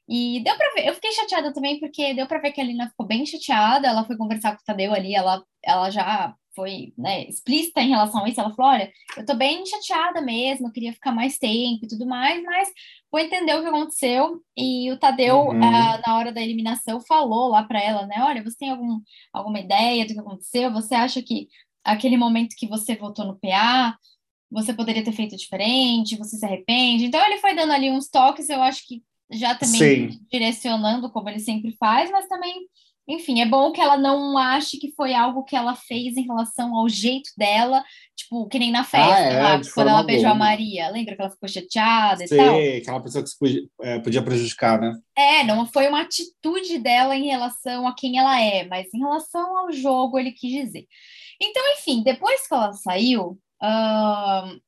E 0.08 0.40
deu 0.40 0.56
para 0.56 0.72
ver, 0.74 0.88
eu 0.88 0.94
fiquei 0.94 1.12
chateada 1.12 1.52
também, 1.52 1.80
porque 1.80 2.14
deu 2.14 2.26
para 2.26 2.38
ver 2.38 2.52
que 2.52 2.60
a 2.60 2.64
Lina 2.64 2.88
ficou 2.88 3.06
bem 3.06 3.26
chateada, 3.26 3.88
ela 3.88 4.04
foi 4.04 4.16
conversar 4.16 4.52
com 4.52 4.62
o 4.62 4.64
Tadeu 4.64 4.94
ali, 4.94 5.14
ela, 5.14 5.42
ela 5.64 5.90
já 5.90 6.34
foi 6.54 6.94
né, 6.96 7.24
explícita 7.28 7.82
em 7.82 7.90
relação 7.90 8.24
a 8.24 8.28
isso, 8.28 8.40
ela 8.40 8.54
falou, 8.54 8.72
olha, 8.72 8.90
eu 9.16 9.26
tô 9.26 9.34
bem 9.34 9.66
chateada 9.66 10.22
mesmo, 10.22 10.68
eu 10.68 10.72
queria 10.72 10.92
ficar 10.92 11.12
mais 11.12 11.38
tempo 11.38 11.84
e 11.84 11.88
tudo 11.88 12.06
mais, 12.06 12.42
mas 12.42 12.70
vou 13.12 13.20
entender 13.20 13.54
o 13.54 13.62
que 13.62 13.68
aconteceu, 13.68 14.40
e 14.56 14.90
o 14.90 14.98
Tadeu, 14.98 15.38
uhum. 15.38 15.58
uh, 15.58 16.00
na 16.06 16.16
hora 16.16 16.32
da 16.32 16.40
eliminação, 16.40 17.00
falou 17.00 17.48
lá 17.48 17.64
para 17.64 17.82
ela, 17.82 18.06
né, 18.06 18.16
olha, 18.20 18.42
você 18.42 18.56
tem 18.56 18.70
algum, 18.70 19.00
alguma 19.32 19.60
ideia 19.60 20.06
do 20.06 20.14
que 20.14 20.20
aconteceu? 20.20 20.72
Você 20.72 20.94
acha 20.94 21.20
que 21.20 21.48
aquele 21.84 22.16
momento 22.16 22.56
que 22.56 22.66
você 22.66 22.96
votou 22.96 23.26
no 23.26 23.38
PA, 23.38 23.96
você 24.50 24.72
poderia 24.72 25.04
ter 25.04 25.12
feito 25.12 25.36
diferente, 25.36 26.16
você 26.16 26.36
se 26.36 26.44
arrepende? 26.44 27.04
Então 27.04 27.24
ele 27.26 27.38
foi 27.38 27.54
dando 27.54 27.72
ali 27.72 27.90
uns 27.90 28.08
toques, 28.08 28.48
eu 28.48 28.62
acho 28.62 28.86
que 28.86 29.02
já 29.30 29.54
também 29.54 30.10
Sim. 30.10 30.20
direcionando 30.30 31.10
como 31.10 31.28
ele 31.28 31.40
sempre 31.40 31.76
faz, 31.78 32.10
mas 32.10 32.28
também, 32.28 32.54
enfim, 33.08 33.40
é 33.40 33.46
bom 33.46 33.72
que 33.72 33.80
ela 33.80 33.96
não 33.96 34.38
ache 34.38 34.78
que 34.78 34.92
foi 34.92 35.14
algo 35.14 35.44
que 35.44 35.56
ela 35.56 35.74
fez 35.74 36.16
em 36.16 36.22
relação 36.22 36.74
ao 36.74 36.88
jeito 36.88 37.30
dela, 37.36 37.82
tipo, 38.16 38.46
que 38.48 38.58
nem 38.58 38.70
na 38.70 38.84
festa, 38.84 39.14
ah, 39.14 39.20
é, 39.20 39.42
lá, 39.42 39.60
quando 39.74 39.88
ela 39.88 40.02
beijou 40.02 40.30
a 40.30 40.34
Maria. 40.34 40.88
Lembra 40.88 41.16
que 41.16 41.22
ela 41.22 41.30
ficou 41.30 41.48
chateada 41.48 42.26
Sim, 42.26 42.34
e 42.34 42.38
tal? 42.38 42.56
aquela 42.82 43.02
pessoa 43.02 43.24
que 43.24 43.30
podia, 43.38 43.62
é, 43.82 43.98
podia 43.98 44.22
prejudicar, 44.22 44.80
né? 44.80 44.92
É, 45.16 45.44
não 45.44 45.66
foi 45.66 45.88
uma 45.88 46.02
atitude 46.02 46.78
dela 46.78 47.16
em 47.16 47.26
relação 47.26 47.86
a 47.86 47.94
quem 47.94 48.18
ela 48.18 48.40
é, 48.40 48.66
mas 48.66 48.92
em 48.94 48.98
relação 48.98 49.58
ao 49.58 49.72
jogo 49.72 50.18
ele 50.18 50.32
quis 50.32 50.66
dizer. 50.66 50.86
Então, 51.40 51.62
enfim, 51.74 52.02
depois 52.02 52.46
que 52.46 52.54
ela 52.54 52.72
saiu, 52.72 53.38
uh, 53.62 54.60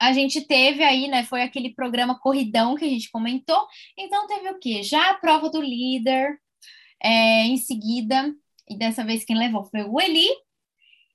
a 0.00 0.12
gente 0.12 0.46
teve 0.46 0.82
aí, 0.82 1.08
né? 1.08 1.24
Foi 1.24 1.42
aquele 1.42 1.74
programa 1.74 2.18
Corridão 2.18 2.74
que 2.74 2.84
a 2.84 2.88
gente 2.88 3.10
comentou. 3.10 3.66
Então 3.98 4.26
teve 4.26 4.50
o 4.50 4.58
quê? 4.58 4.82
Já 4.82 5.10
a 5.10 5.14
prova 5.14 5.48
do 5.50 5.60
líder, 5.60 6.38
é, 7.02 7.44
em 7.44 7.56
seguida, 7.56 8.34
e 8.68 8.76
dessa 8.76 9.04
vez 9.04 9.24
quem 9.24 9.36
levou 9.36 9.64
foi 9.64 9.82
o 9.82 10.00
Eli. 10.00 10.28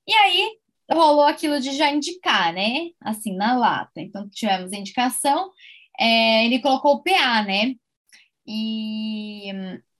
E 0.06 0.14
aí 0.14 0.58
rolou 0.90 1.24
aquilo 1.24 1.60
de 1.60 1.72
já 1.72 1.90
indicar, 1.90 2.52
né? 2.52 2.90
Assim, 3.00 3.34
na 3.36 3.54
lata. 3.56 4.00
Então 4.00 4.28
tivemos 4.28 4.72
a 4.72 4.76
indicação, 4.76 5.50
é, 5.98 6.44
ele 6.44 6.60
colocou 6.60 6.94
o 6.96 7.02
PA, 7.02 7.42
né? 7.44 7.74
E 8.46 9.52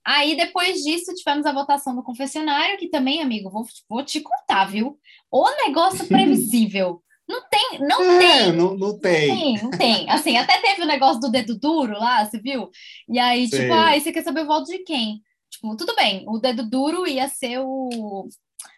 aí 0.05 0.35
depois 0.35 0.83
disso 0.83 1.13
tivemos 1.15 1.45
a 1.45 1.53
votação 1.53 1.95
do 1.95 2.03
confessionário, 2.03 2.77
que 2.77 2.89
também, 2.89 3.21
amigo, 3.21 3.49
vou, 3.49 3.65
vou 3.89 4.03
te 4.03 4.19
contar, 4.21 4.65
viu? 4.65 4.99
O 5.31 5.49
negócio 5.65 6.05
previsível. 6.09 7.01
Não 7.33 7.49
tem, 7.49 7.79
não 7.79 8.03
é, 8.03 8.19
tem. 8.19 8.51
Não, 8.53 8.77
não 8.77 8.99
tem. 8.99 9.27
Não 9.27 9.35
tem, 9.35 9.63
não 9.63 9.71
tem. 9.71 10.09
Assim, 10.09 10.37
até 10.37 10.61
teve 10.61 10.83
o 10.83 10.85
negócio 10.85 11.19
do 11.19 11.31
dedo 11.31 11.57
duro 11.57 11.93
lá, 11.93 12.23
você 12.23 12.39
viu? 12.39 12.69
E 13.09 13.17
aí, 13.17 13.49
tipo, 13.49 13.73
ah, 13.73 13.99
você 13.99 14.11
quer 14.11 14.23
saber 14.23 14.41
o 14.41 14.45
voto 14.45 14.65
de 14.65 14.79
quem? 14.79 15.19
Tipo, 15.49 15.75
tudo 15.75 15.95
bem, 15.95 16.23
o 16.27 16.37
dedo 16.37 16.69
duro 16.69 17.07
ia 17.07 17.27
ser 17.27 17.59
o, 17.59 18.27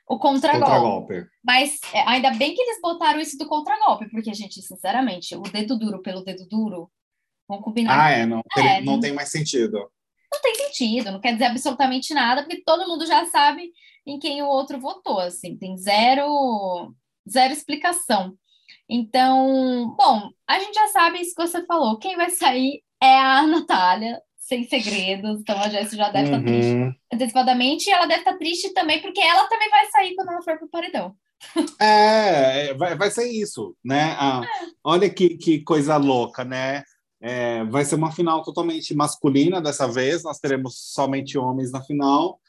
o 0.08 0.20
contragolpe. 0.20 1.16
Contra 1.16 1.30
Mas 1.44 1.80
é, 1.94 2.02
ainda 2.08 2.32
bem 2.32 2.56
que 2.56 2.62
eles 2.62 2.80
botaram 2.82 3.20
isso 3.20 3.38
do 3.38 3.48
contragolpe, 3.48 4.10
porque, 4.10 4.34
gente, 4.34 4.62
sinceramente, 4.62 5.36
o 5.36 5.42
dedo 5.42 5.78
duro 5.78 6.02
pelo 6.02 6.24
dedo 6.24 6.48
duro, 6.48 6.90
vamos 7.50 7.64
combinar. 7.66 8.06
Ah, 8.06 8.12
é, 8.12 8.26
não, 8.26 8.42
é, 8.58 8.82
não, 8.82 8.94
não 8.94 9.00
tem 9.02 9.12
mais 9.12 9.30
sentido. 9.30 9.92
Não 10.32 10.42
tem 10.42 10.56
sentido, 10.56 11.12
não 11.12 11.20
quer 11.20 11.34
dizer 11.34 11.46
absolutamente 11.46 12.14
nada, 12.14 12.44
porque 12.44 12.64
todo 12.64 12.88
mundo 12.88 13.06
já 13.06 13.26
sabe 13.26 13.72
em 14.06 14.18
quem 14.18 14.42
o 14.42 14.48
outro 14.48 14.80
votou, 14.80 15.20
assim, 15.20 15.58
tem 15.58 15.78
zero 15.78 16.94
zero 17.30 17.52
explicação. 17.52 18.38
Então, 18.90 19.96
bom, 19.98 20.30
a 20.48 20.60
gente 20.60 20.74
já 20.74 20.88
sabe 20.88 21.20
isso 21.20 21.34
que 21.36 21.46
você 21.46 21.66
falou. 21.66 21.98
Quem 21.98 22.16
vai 22.16 22.30
sair 22.30 22.84
é 23.02 23.18
a 23.20 23.46
Natália, 23.48 24.22
sem 24.38 24.64
segredos. 24.68 25.40
Então 25.42 25.60
a 25.60 25.70
Jessie 25.70 25.98
já 25.98 26.10
deve 26.10 26.30
uhum. 26.30 26.40
estar 26.40 26.52
triste 26.52 27.00
antecipadamente. 27.14 27.90
E 27.90 27.94
ela 27.94 28.06
deve 28.06 28.22
estar 28.22 28.38
triste 28.38 28.74
também, 28.74 29.02
porque 29.02 29.20
ela 29.22 29.48
também 29.48 29.70
vai 29.70 29.86
sair 29.90 30.16
quando 30.16 30.32
ela 30.32 30.42
for 30.42 30.58
pro 30.58 30.70
paredão. 30.70 31.16
É, 31.80 32.74
vai, 32.76 32.96
vai 32.96 33.12
ser 33.12 33.28
isso, 33.28 33.76
né? 33.84 34.16
Ah, 34.18 34.42
é. 34.44 34.68
Olha 34.84 35.10
que, 35.10 35.38
que 35.38 35.60
coisa 35.62 35.98
louca, 35.98 36.44
né? 36.44 36.84
É, 37.22 37.64
vai 37.66 37.84
ser 37.84 37.96
uma 37.96 38.12
final 38.12 38.44
totalmente 38.44 38.94
masculina 38.96 39.62
dessa 39.62 39.88
vez. 39.88 40.24
Nós 40.24 40.40
teremos 40.40 40.76
somente 40.94 41.38
homens 41.38 41.72
na 41.72 41.82
final. 41.82 42.40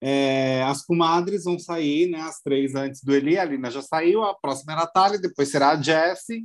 É, 0.00 0.62
as 0.62 0.84
comadres 0.84 1.44
vão 1.44 1.58
sair, 1.58 2.08
né? 2.08 2.20
As 2.20 2.40
três 2.40 2.74
antes 2.74 3.02
do 3.02 3.14
Eli. 3.14 3.38
A 3.38 3.44
Lina 3.44 3.70
já 3.70 3.82
saiu, 3.82 4.22
a 4.22 4.34
próxima 4.34 4.72
é 4.72 4.76
a 4.76 4.78
Natália, 4.80 5.18
depois 5.18 5.50
será 5.50 5.70
a 5.70 5.82
Jessie, 5.82 6.42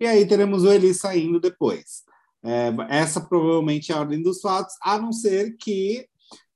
e 0.00 0.06
aí 0.06 0.26
teremos 0.26 0.64
o 0.64 0.72
Eli 0.72 0.94
saindo 0.94 1.40
depois. 1.40 2.02
É, 2.44 2.72
essa 2.88 3.20
provavelmente 3.20 3.92
é 3.92 3.94
a 3.94 4.00
ordem 4.00 4.22
dos 4.22 4.40
fatos, 4.40 4.74
a 4.82 4.98
não 4.98 5.12
ser 5.12 5.56
que 5.56 6.06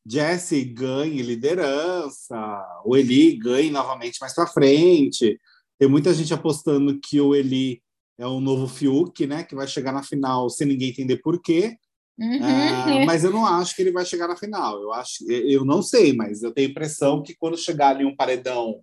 Jessie 0.08 0.64
ganhe 0.64 1.22
liderança, 1.22 2.36
o 2.84 2.96
Eli 2.96 3.36
ganhe 3.36 3.70
novamente 3.70 4.18
mais 4.20 4.34
para 4.34 4.46
frente. 4.46 5.40
Tem 5.78 5.88
muita 5.88 6.14
gente 6.14 6.32
apostando 6.32 6.98
que 7.00 7.20
o 7.20 7.34
Eli 7.34 7.82
é 8.18 8.26
o 8.26 8.40
novo 8.40 8.66
Fiuk, 8.68 9.26
né? 9.26 9.42
Que 9.44 9.54
vai 9.54 9.66
chegar 9.66 9.92
na 9.92 10.02
final 10.02 10.48
sem 10.48 10.66
ninguém 10.66 10.90
entender 10.90 11.18
por 11.18 11.40
quê. 11.42 11.76
Uhum. 12.18 12.38
Ah, 12.42 13.04
mas 13.04 13.24
eu 13.24 13.30
não 13.30 13.44
acho 13.44 13.76
que 13.76 13.82
ele 13.82 13.92
vai 13.92 14.04
chegar 14.04 14.26
na 14.26 14.36
final. 14.36 14.80
Eu 14.80 14.92
acho, 14.92 15.30
eu 15.30 15.64
não 15.64 15.82
sei, 15.82 16.14
mas 16.14 16.42
eu 16.42 16.52
tenho 16.52 16.68
a 16.68 16.70
impressão 16.70 17.22
que 17.22 17.36
quando 17.36 17.58
chegar 17.58 17.88
ali 17.88 18.04
um 18.04 18.16
paredão 18.16 18.80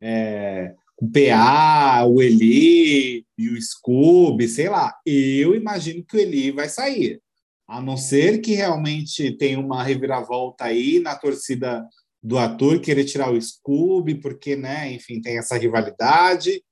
é, 0.00 0.74
o 1.00 1.08
PA, 1.08 2.04
o 2.06 2.20
Eli 2.20 3.24
e 3.36 3.48
o 3.50 3.62
Scooby, 3.62 4.48
sei 4.48 4.68
lá, 4.68 4.92
eu 5.06 5.54
imagino 5.54 6.04
que 6.04 6.16
o 6.16 6.20
Eli 6.20 6.50
vai 6.50 6.68
sair. 6.68 7.20
A 7.68 7.80
não 7.80 7.96
ser 7.96 8.40
que 8.40 8.54
realmente 8.54 9.36
tenha 9.36 9.60
uma 9.60 9.82
reviravolta 9.82 10.64
aí 10.64 10.98
na 11.00 11.14
torcida 11.14 11.86
do 12.20 12.38
ator 12.38 12.80
querer 12.80 13.04
tirar 13.04 13.30
o 13.30 13.40
Scooby, 13.40 14.16
porque, 14.16 14.56
né, 14.56 14.92
enfim, 14.92 15.20
tem 15.20 15.38
essa 15.38 15.56
rivalidade. 15.56 16.62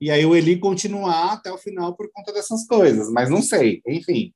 E 0.00 0.10
aí 0.10 0.24
o 0.24 0.34
Eli 0.34 0.58
continuar 0.58 1.34
até 1.34 1.52
o 1.52 1.58
final 1.58 1.94
por 1.94 2.10
conta 2.10 2.32
dessas 2.32 2.66
coisas, 2.66 3.10
mas 3.10 3.28
não 3.28 3.42
sei, 3.42 3.82
enfim 3.86 4.32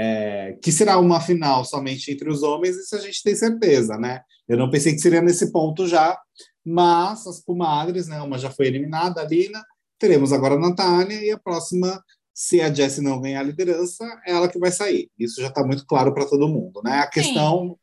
é, 0.00 0.56
que 0.62 0.70
será 0.70 0.96
uma 0.96 1.20
final 1.20 1.64
somente 1.64 2.12
entre 2.12 2.30
os 2.30 2.44
homens, 2.44 2.76
isso 2.76 2.94
a 2.94 3.00
gente 3.00 3.20
tem 3.20 3.34
certeza, 3.34 3.98
né? 3.98 4.20
Eu 4.48 4.56
não 4.56 4.70
pensei 4.70 4.92
que 4.92 5.00
seria 5.00 5.20
nesse 5.20 5.50
ponto 5.50 5.88
já, 5.88 6.16
mas 6.64 7.26
as 7.26 7.42
comadres, 7.42 8.06
né? 8.06 8.22
Uma 8.22 8.38
já 8.38 8.48
foi 8.48 8.68
eliminada, 8.68 9.20
a 9.20 9.24
Lina, 9.24 9.60
teremos 9.98 10.32
agora 10.32 10.54
a 10.54 10.58
Natália, 10.58 11.20
e 11.20 11.32
a 11.32 11.38
próxima, 11.38 12.00
se 12.32 12.60
a 12.60 12.72
Jessie 12.72 13.02
não 13.02 13.20
ganhar 13.20 13.40
a 13.40 13.42
liderança, 13.42 14.04
é 14.24 14.30
ela 14.30 14.48
que 14.48 14.58
vai 14.60 14.70
sair. 14.70 15.10
Isso 15.18 15.40
já 15.40 15.48
está 15.48 15.64
muito 15.64 15.84
claro 15.84 16.14
para 16.14 16.26
todo 16.26 16.48
mundo, 16.48 16.80
né? 16.84 17.00
A 17.00 17.10
questão, 17.10 17.70
Sim. 17.70 17.76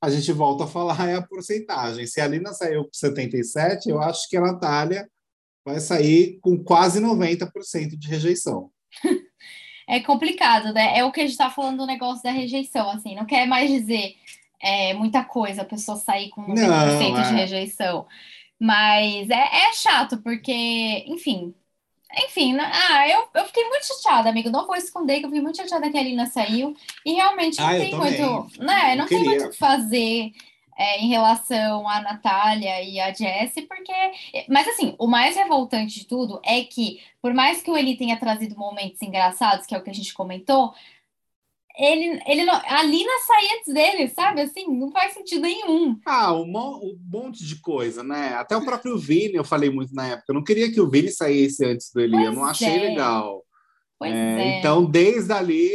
a 0.00 0.08
gente 0.08 0.32
volta 0.32 0.64
a 0.64 0.68
falar, 0.68 1.06
é 1.06 1.16
a 1.16 1.22
porcentagem. 1.22 2.06
Se 2.06 2.18
a 2.18 2.26
Lina 2.26 2.54
saiu 2.54 2.84
com 2.84 2.90
77%, 2.90 3.88
eu 3.88 4.00
acho 4.00 4.26
que 4.30 4.38
a 4.38 4.40
Natália 4.40 5.06
vai 5.66 5.80
sair 5.80 6.38
com 6.40 6.64
quase 6.64 6.98
90% 6.98 7.98
de 7.98 8.08
rejeição. 8.08 8.70
é 9.88 10.00
complicado, 10.00 10.72
né? 10.74 10.98
É 10.98 11.02
o 11.02 11.10
que 11.10 11.20
a 11.20 11.22
gente 11.22 11.32
está 11.32 11.48
falando 11.48 11.78
do 11.78 11.86
negócio 11.86 12.22
da 12.22 12.30
rejeição, 12.30 12.90
assim, 12.90 13.14
não 13.14 13.24
quer 13.24 13.46
mais 13.46 13.70
dizer 13.70 14.16
é, 14.60 14.92
muita 14.92 15.24
coisa 15.24 15.62
a 15.62 15.64
pessoa 15.64 15.96
sair 15.96 16.28
com 16.28 16.42
90% 16.42 16.56
não, 16.56 17.18
é. 17.18 17.22
de 17.22 17.34
rejeição. 17.34 18.06
Mas 18.60 19.30
é, 19.30 19.34
é 19.34 19.72
chato, 19.72 20.18
porque, 20.18 21.04
enfim, 21.06 21.54
enfim, 22.26 22.54
né? 22.54 22.70
ah, 22.72 23.08
eu, 23.08 23.28
eu 23.34 23.44
fiquei 23.46 23.64
muito 23.68 23.86
chateada, 23.86 24.28
amigo. 24.28 24.50
Não 24.50 24.66
vou 24.66 24.76
esconder 24.76 25.20
que 25.20 25.26
eu 25.26 25.28
fiquei 25.28 25.42
muito 25.42 25.56
chateada 25.56 25.90
que 25.90 25.96
a 25.96 26.00
Alina 26.00 26.26
saiu. 26.26 26.74
E 27.04 27.12
realmente 27.12 27.58
não 27.58 27.68
ah, 27.68 27.76
tem 27.76 27.94
muito, 27.94 28.46
né? 28.58 28.96
Não 28.96 29.06
tem 29.06 29.22
muito 29.22 29.44
o 29.44 29.50
que 29.50 29.56
fazer 29.56 30.32
é, 30.78 31.00
em 31.00 31.08
relação 31.08 31.88
à 31.88 32.00
Natália 32.00 32.80
e 32.82 33.00
à 33.00 33.12
Jessie, 33.12 33.66
porque. 33.66 33.92
Mas 34.48 34.68
assim, 34.68 34.94
o 34.96 35.08
mais 35.08 35.34
revoltante 35.34 35.98
de 35.98 36.06
tudo 36.06 36.40
é 36.44 36.62
que, 36.62 37.00
por 37.20 37.34
mais 37.34 37.60
que 37.60 37.70
o 37.70 37.76
Eli 37.76 37.96
tenha 37.96 38.16
trazido 38.16 38.56
momentos 38.56 39.02
engraçados, 39.02 39.66
que 39.66 39.74
é 39.74 39.78
o 39.78 39.82
que 39.82 39.90
a 39.90 39.94
gente 39.94 40.14
comentou, 40.14 40.72
ele, 41.76 42.20
ele 42.26 42.44
não, 42.44 42.54
a 42.54 42.82
Lina 42.84 43.10
sai 43.26 43.58
antes 43.58 43.74
dele, 43.74 44.08
sabe? 44.08 44.40
Assim, 44.40 44.66
não 44.68 44.92
faz 44.92 45.14
sentido 45.14 45.42
nenhum. 45.42 45.98
Ah, 46.06 46.32
um, 46.32 46.44
um 46.44 46.98
monte 47.10 47.44
de 47.44 47.60
coisa, 47.60 48.04
né? 48.04 48.34
Até 48.34 48.56
o 48.56 48.64
próprio 48.64 48.96
Vini, 48.96 49.34
eu 49.34 49.44
falei 49.44 49.70
muito 49.70 49.92
na 49.92 50.06
época. 50.06 50.26
Eu 50.28 50.34
não 50.34 50.44
queria 50.44 50.70
que 50.72 50.80
o 50.80 50.88
Vini 50.88 51.10
saísse 51.10 51.64
antes 51.64 51.90
do 51.92 52.00
Eli, 52.00 52.12
pois 52.12 52.24
eu 52.24 52.32
não 52.32 52.44
achei 52.44 52.76
é. 52.76 52.88
legal. 52.88 53.44
Pois 53.98 54.12
é, 54.12 54.16
é. 54.16 54.58
Então, 54.58 54.84
desde 54.84 55.32
ali. 55.32 55.70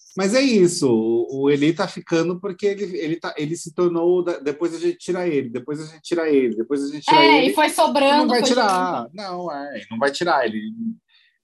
É 0.00 0.04
mas 0.16 0.34
é 0.34 0.40
isso, 0.40 0.88
o, 0.88 1.50
Eli 1.50 1.72
tá 1.72 1.88
ficando 1.88 2.40
porque 2.40 2.66
ele, 2.66 2.96
ele, 2.96 3.16
tá, 3.16 3.34
ele 3.36 3.56
se 3.56 3.74
tornou. 3.74 4.22
Depois 4.22 4.74
a 4.74 4.78
gente 4.78 4.96
tira 4.98 5.26
ele, 5.26 5.48
depois 5.48 5.80
a 5.80 5.86
gente 5.86 6.02
tira 6.02 6.28
ele, 6.28 6.54
depois 6.54 6.84
a 6.84 6.86
gente 6.88 7.04
tira 7.04 7.20
é, 7.20 7.38
ele. 7.38 7.50
e 7.50 7.54
foi 7.54 7.68
sobrando. 7.70 8.18
Não 8.18 8.28
vai 8.28 8.42
tirar, 8.42 9.08
não, 9.12 9.52
é, 9.52 9.84
não 9.90 9.98
vai 9.98 10.12
tirar. 10.12 10.46
Ele, 10.46 10.72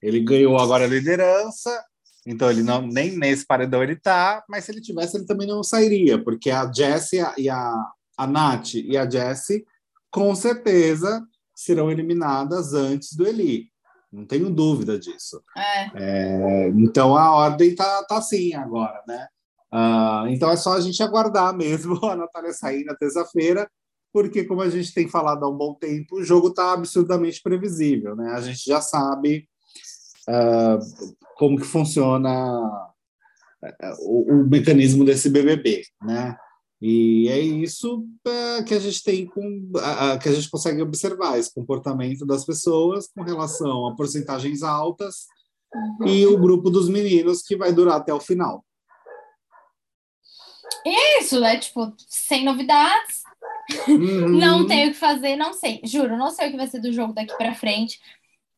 ele 0.01 0.21
ganhou 0.21 0.57
agora 0.57 0.85
a 0.85 0.89
liderança, 0.89 1.85
Então 2.25 2.51
ele 2.51 2.63
não 2.63 2.87
nem 2.87 3.17
nesse 3.17 3.45
paredão 3.45 3.83
ele 3.83 3.97
tá, 3.97 4.45
mas 4.49 4.65
se 4.65 4.73
ele 4.73 4.81
tivesse 4.81 5.17
ele 5.17 5.27
também 5.27 5.49
não 5.49 5.65
sairia, 5.65 6.23
porque 6.23 6.51
a 6.51 6.71
Jessie 6.73 7.21
e 7.39 7.49
a, 7.49 7.75
a 8.17 8.27
Nath 8.27 8.75
e 8.75 8.97
a 8.97 9.09
Jessie 9.09 9.65
com 10.11 10.35
certeza 10.35 11.23
serão 11.55 11.91
eliminadas 11.91 12.73
antes 12.73 13.15
do 13.15 13.27
Eli. 13.27 13.71
Não 14.13 14.27
tenho 14.27 14.51
dúvida 14.51 14.99
disso. 14.99 15.43
É. 15.57 15.91
É, 15.95 16.69
então 16.71 17.17
a 17.17 17.33
ordem 17.33 17.75
tá, 17.75 18.05
tá 18.05 18.19
assim 18.19 18.55
agora, 18.55 19.03
né? 19.07 19.29
Uh, 19.73 20.27
então 20.29 20.51
é 20.51 20.57
só 20.57 20.73
a 20.73 20.81
gente 20.81 21.01
aguardar 21.01 21.57
mesmo 21.57 21.95
a 22.05 22.17
Natália 22.17 22.53
sair 22.53 22.85
na 22.85 22.95
terça-feira, 22.95 23.71
porque 24.13 24.45
como 24.45 24.63
a 24.63 24.69
gente 24.69 24.93
tem 24.93 25.09
falado 25.09 25.45
há 25.45 25.49
um 25.49 25.57
bom 25.57 25.75
tempo, 25.75 26.17
o 26.17 26.25
jogo 26.25 26.49
está 26.49 26.73
absurdamente 26.73 27.41
previsível, 27.41 28.17
né? 28.17 28.33
A 28.33 28.41
gente 28.41 28.65
já 28.65 28.81
sabe 28.81 29.49
uh, 30.29 30.79
como 31.37 31.57
que 31.57 31.65
funciona 31.65 32.59
uh, 32.61 33.97
o, 34.01 34.33
o, 34.33 34.49
mecanismo 34.49 35.05
desse 35.05 35.31
BBB, 35.31 35.85
né? 36.03 36.37
E 36.81 37.29
é 37.29 37.39
isso 37.39 37.99
uh, 38.27 38.65
que 38.65 38.73
a 38.73 38.79
gente 38.79 39.03
tem 39.03 39.27
com 39.27 39.71
que 40.23 40.29
a 40.29 40.33
gente 40.33 40.49
consegue 40.49 40.81
observar 40.81 41.39
esse 41.39 41.53
comportamento 41.53 42.25
das 42.25 42.45
pessoas 42.45 43.07
com 43.15 43.23
relação 43.23 43.87
a 43.87 43.95
porcentagens 43.95 44.63
altas 44.63 45.27
e 46.07 46.27
o 46.27 46.39
grupo 46.39 46.71
dos 46.71 46.89
meninos 46.89 47.43
que 47.43 47.57
vai 47.57 47.73
durar 47.73 47.97
até 47.97 48.15
o 48.15 48.21
final. 48.21 48.65
Isso, 51.21 51.39
né? 51.39 51.59
Tipo, 51.59 51.93
sem 52.09 52.45
novidades. 52.45 53.21
Uhum. 53.87 54.31
Não 54.31 54.67
tenho 54.67 54.89
o 54.89 54.93
que 54.93 54.99
fazer, 54.99 55.37
não 55.37 55.53
sei. 55.53 55.81
Juro, 55.85 56.17
não 56.17 56.31
sei 56.33 56.49
o 56.49 56.51
que 56.51 56.57
vai 56.57 56.67
ser 56.67 56.81
do 56.81 56.93
jogo 56.93 57.13
daqui 57.13 57.33
para 57.37 57.55
frente. 57.55 58.01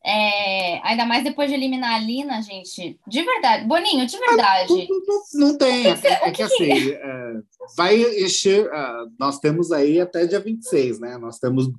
É, 0.05 0.85
ainda 0.85 1.05
mais 1.05 1.23
depois 1.23 1.49
de 1.49 1.55
eliminar 1.55 1.95
a 1.95 1.99
Lina, 1.99 2.41
gente. 2.41 2.99
De 3.07 3.23
verdade. 3.23 3.65
Boninho, 3.65 4.05
de 4.05 4.17
verdade. 4.17 4.73
Ah, 4.73 4.87
não, 5.07 5.47
não, 5.47 5.57
tem. 5.57 5.87
É, 5.87 6.27
é, 6.27 6.31
que, 6.31 6.43
assim, 6.43 6.91
é, 6.91 7.33
vai 7.77 8.01
encher. 8.21 8.65
Uh, 8.65 9.09
nós 9.17 9.39
temos 9.39 9.71
aí 9.71 10.01
até 10.01 10.25
dia 10.25 10.41
26, 10.41 10.99
né? 10.99 11.17
Nós 11.17 11.39
temos 11.39 11.71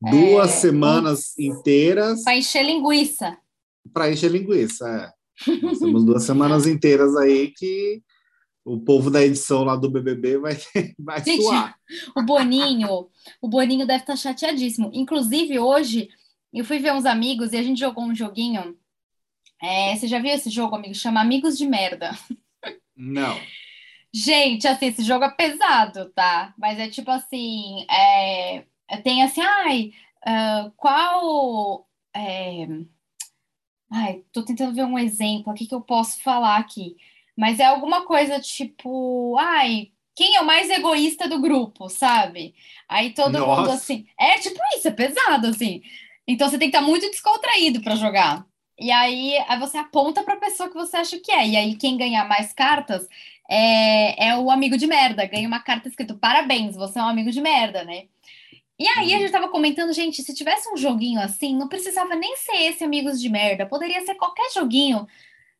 duas 0.00 0.50
é, 0.50 0.56
semanas 0.56 1.34
um, 1.38 1.42
inteiras. 1.42 2.22
Para 2.24 2.38
encher 2.38 2.64
linguiça. 2.64 3.36
Para 3.92 4.10
encher 4.10 4.30
linguiça, 4.30 4.88
é. 4.88 5.16
Nós 5.62 5.78
temos 5.78 6.02
duas 6.02 6.22
semanas 6.22 6.66
inteiras 6.66 7.14
aí 7.14 7.52
que 7.54 8.02
o 8.64 8.80
povo 8.80 9.10
da 9.10 9.22
edição 9.22 9.62
lá 9.62 9.76
do 9.76 9.90
BBB 9.90 10.38
vai, 10.38 10.58
vai 10.98 11.22
Gente, 11.22 11.42
suar. 11.42 11.76
O 12.16 12.22
Boninho, 12.22 13.08
o 13.40 13.48
Boninho 13.48 13.86
deve 13.86 14.00
estar 14.00 14.14
tá 14.14 14.16
chateadíssimo. 14.16 14.90
Inclusive, 14.92 15.58
hoje, 15.58 16.08
eu 16.58 16.64
fui 16.64 16.78
ver 16.78 16.92
uns 16.92 17.04
amigos 17.04 17.52
e 17.52 17.56
a 17.56 17.62
gente 17.62 17.78
jogou 17.78 18.04
um 18.04 18.14
joguinho. 18.14 18.76
É, 19.62 19.94
você 19.94 20.06
já 20.06 20.18
viu 20.18 20.30
esse 20.30 20.50
jogo, 20.50 20.76
amigo? 20.76 20.94
Chama 20.94 21.20
Amigos 21.20 21.56
de 21.56 21.66
Merda. 21.66 22.10
Não. 22.96 23.38
Gente, 24.12 24.66
assim, 24.66 24.86
esse 24.86 25.02
jogo 25.02 25.24
é 25.24 25.30
pesado, 25.30 26.10
tá? 26.10 26.54
Mas 26.58 26.78
é 26.78 26.88
tipo 26.88 27.10
assim, 27.10 27.84
é, 27.90 28.64
tem 29.02 29.22
assim, 29.22 29.42
ai, 29.42 29.92
uh, 30.26 30.70
qual... 30.76 31.86
É, 32.14 32.66
ai, 33.90 34.24
tô 34.32 34.42
tentando 34.42 34.74
ver 34.74 34.84
um 34.84 34.98
exemplo 34.98 35.52
aqui 35.52 35.66
que 35.66 35.74
eu 35.74 35.82
posso 35.82 36.22
falar 36.22 36.56
aqui. 36.56 36.96
Mas 37.36 37.60
é 37.60 37.66
alguma 37.66 38.06
coisa 38.06 38.40
tipo, 38.40 39.36
ai, 39.38 39.90
quem 40.14 40.36
é 40.36 40.40
o 40.40 40.46
mais 40.46 40.70
egoísta 40.70 41.28
do 41.28 41.38
grupo, 41.38 41.90
sabe? 41.90 42.54
Aí 42.88 43.12
todo 43.12 43.38
Nossa. 43.38 43.60
mundo 43.60 43.70
assim. 43.70 44.06
É 44.18 44.38
tipo 44.38 44.58
isso, 44.74 44.88
é 44.88 44.90
pesado, 44.90 45.48
assim. 45.48 45.82
Então 46.26 46.48
você 46.48 46.58
tem 46.58 46.70
que 46.70 46.76
estar 46.76 46.86
muito 46.86 47.08
descontraído 47.10 47.80
para 47.80 47.96
jogar. 47.96 48.46
E 48.78 48.90
aí, 48.90 49.36
aí 49.48 49.58
você 49.58 49.78
aponta 49.78 50.22
para 50.22 50.34
a 50.34 50.40
pessoa 50.40 50.68
que 50.68 50.74
você 50.74 50.96
acha 50.96 51.18
que 51.18 51.32
é. 51.32 51.48
E 51.48 51.56
aí, 51.56 51.74
quem 51.76 51.96
ganhar 51.96 52.28
mais 52.28 52.52
cartas 52.52 53.08
é, 53.48 54.28
é 54.28 54.36
o 54.36 54.50
amigo 54.50 54.76
de 54.76 54.86
merda. 54.86 55.24
Ganha 55.26 55.48
uma 55.48 55.60
carta 55.60 55.88
escrito 55.88 56.16
parabéns, 56.16 56.76
você 56.76 56.98
é 56.98 57.02
um 57.02 57.08
amigo 57.08 57.30
de 57.30 57.40
merda, 57.40 57.84
né? 57.84 58.04
E 58.78 58.86
aí 58.88 59.14
a 59.14 59.18
gente 59.18 59.32
tava 59.32 59.48
comentando, 59.48 59.92
gente, 59.92 60.22
se 60.22 60.34
tivesse 60.34 60.70
um 60.70 60.76
joguinho 60.76 61.18
assim, 61.20 61.56
não 61.56 61.66
precisava 61.66 62.14
nem 62.14 62.36
ser 62.36 62.56
esse 62.56 62.84
Amigos 62.84 63.18
de 63.18 63.30
Merda, 63.30 63.64
poderia 63.64 64.04
ser 64.04 64.16
qualquer 64.16 64.50
joguinho 64.52 65.06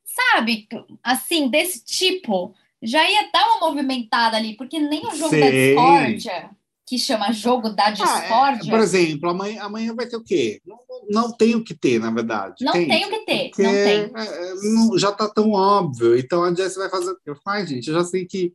sabe, 0.05 0.69
assim, 1.03 1.49
desse 1.49 1.85
tipo, 1.85 2.55
já 2.81 3.09
ia 3.09 3.31
dar 3.33 3.47
uma 3.47 3.69
movimentada 3.69 4.37
ali, 4.37 4.55
porque 4.55 4.79
nem 4.79 5.07
o 5.07 5.15
jogo 5.15 5.31
Sei. 5.31 5.41
da 5.41 5.51
discórdia, 5.51 6.51
que 6.87 6.99
chama 6.99 7.33
jogo 7.33 7.71
da 7.71 7.91
discórdia. 7.91 8.63
Ah, 8.63 8.67
é, 8.67 8.71
por 8.71 8.81
exemplo, 8.81 9.31
amanhã, 9.31 9.63
amanhã 9.63 9.95
vai 9.95 10.07
ter 10.07 10.17
o 10.17 10.23
quê? 10.23 10.61
Não, 10.65 10.79
não 11.11 11.33
tem 11.33 11.57
o 11.57 11.65
que 11.65 11.75
ter, 11.75 11.99
na 11.99 12.13
verdade. 12.13 12.65
Não 12.65 12.73
tem, 12.73 12.87
tem 12.87 13.05
o 13.05 13.11
que 13.11 13.19
ter, 13.25 13.51
não 13.59 13.73
tem. 13.73 14.13
É, 14.15 14.55
não, 14.63 14.99
já 14.99 15.11
tá 15.11 15.29
tão 15.29 15.51
óbvio. 15.51 16.17
Então 16.17 16.45
a 16.45 16.55
Jess 16.55 16.77
vai 16.77 16.89
fazer. 16.89 17.17
Eu 17.27 17.35
falo, 17.37 17.67
gente, 17.67 17.89
eu 17.89 17.95
já 17.95 18.05
sei 18.05 18.25
que 18.25 18.53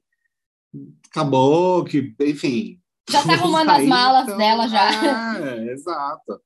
acabou, 1.10 1.84
que, 1.84 2.15
enfim. 2.22 2.80
Já 3.10 3.22
tá 3.22 3.34
arrumando 3.36 3.67
sair, 3.67 3.82
as 3.82 3.88
malas 3.89 4.24
então, 4.24 4.38
dela 4.38 4.67
já. 4.70 5.38
É, 5.39 5.74
exato. 5.74 6.41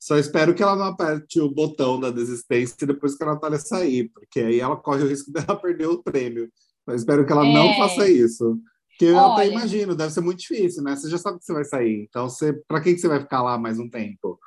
Só 0.00 0.16
espero 0.16 0.54
que 0.54 0.62
ela 0.62 0.76
não 0.76 0.86
aperte 0.86 1.40
o 1.40 1.50
botão 1.50 2.00
da 2.00 2.10
desistência 2.10 2.86
depois 2.86 3.16
que 3.16 3.24
a 3.24 3.26
Natália 3.26 3.58
sair, 3.58 4.08
porque 4.14 4.40
aí 4.40 4.60
ela 4.60 4.76
corre 4.76 5.02
o 5.02 5.08
risco 5.08 5.30
dela 5.30 5.56
perder 5.60 5.88
o 5.88 6.02
prêmio. 6.02 6.50
Eu 6.86 6.94
espero 6.94 7.26
que 7.26 7.32
ela 7.32 7.46
é. 7.46 7.52
não 7.52 7.74
faça 7.76 8.08
isso. 8.08 8.58
Porque 8.98 9.12
eu 9.12 9.18
até 9.32 9.46
imagino, 9.46 9.94
deve 9.94 10.10
ser 10.10 10.20
muito 10.20 10.40
difícil, 10.40 10.82
né? 10.82 10.96
Você 10.96 11.08
já 11.08 11.18
sabe 11.18 11.38
que 11.38 11.44
você 11.44 11.52
vai 11.52 11.64
sair. 11.64 12.06
Então, 12.08 12.28
você, 12.28 12.52
para 12.66 12.80
que, 12.80 12.92
que 12.94 12.98
você 12.98 13.06
vai 13.06 13.20
ficar 13.20 13.42
lá 13.42 13.56
mais 13.56 13.78
um 13.78 13.88
tempo? 13.88 14.40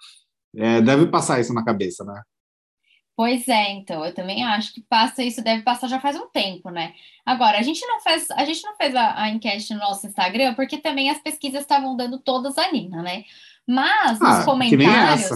É, 0.54 0.82
deve 0.82 1.08
passar 1.08 1.40
isso 1.40 1.54
na 1.54 1.64
cabeça, 1.64 2.04
né? 2.04 2.22
Pois 3.16 3.48
é, 3.48 3.72
então, 3.72 4.04
eu 4.04 4.14
também 4.14 4.44
acho 4.44 4.74
que 4.74 4.82
passa 4.90 5.24
isso, 5.24 5.42
deve 5.42 5.64
passar 5.64 5.88
já 5.88 6.02
faz 6.02 6.18
um 6.18 6.28
tempo, 6.28 6.70
né? 6.70 6.94
Agora, 7.26 7.60
a 7.60 7.62
gente 7.62 7.86
não 7.86 8.02
fez, 8.02 8.30
a 8.32 8.44
gente 8.44 8.62
não 8.64 8.76
fez 8.76 8.94
a, 8.94 9.22
a 9.22 9.30
enquete 9.30 9.74
no 9.74 9.80
nosso 9.80 10.06
Instagram, 10.06 10.54
porque 10.54 10.78
também 10.78 11.10
as 11.10 11.20
pesquisas 11.20 11.62
estavam 11.62 11.96
dando 11.96 12.20
todas 12.20 12.58
a 12.58 12.70
Nina, 12.74 13.02
né? 13.02 13.24
Mas 13.66 14.20
nos 14.20 14.40
ah, 14.40 14.44
comentários. 14.44 15.30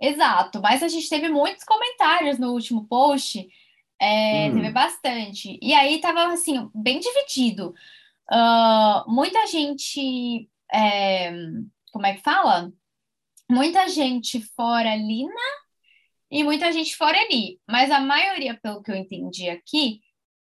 Exato, 0.00 0.62
mas 0.62 0.82
a 0.82 0.88
gente 0.88 1.08
teve 1.10 1.28
muitos 1.28 1.64
comentários 1.64 2.38
no 2.38 2.52
último 2.52 2.86
post. 2.86 3.46
É, 4.00 4.48
hum. 4.48 4.54
Teve 4.54 4.70
bastante. 4.70 5.58
E 5.60 5.74
aí 5.74 6.00
tava 6.00 6.32
assim, 6.32 6.70
bem 6.74 7.00
dividido. 7.00 7.74
Uh, 8.32 9.10
muita 9.10 9.46
gente. 9.46 10.48
É, 10.72 11.32
como 11.92 12.06
é 12.06 12.14
que 12.14 12.22
fala? 12.22 12.72
Muita 13.48 13.88
gente 13.88 14.40
fora 14.40 14.96
Lina 14.96 15.32
e 16.30 16.42
muita 16.42 16.72
gente 16.72 16.96
fora 16.96 17.16
Eli. 17.16 17.60
Mas 17.68 17.90
a 17.90 18.00
maioria, 18.00 18.58
pelo 18.60 18.82
que 18.82 18.90
eu 18.90 18.96
entendi 18.96 19.48
aqui, 19.48 20.00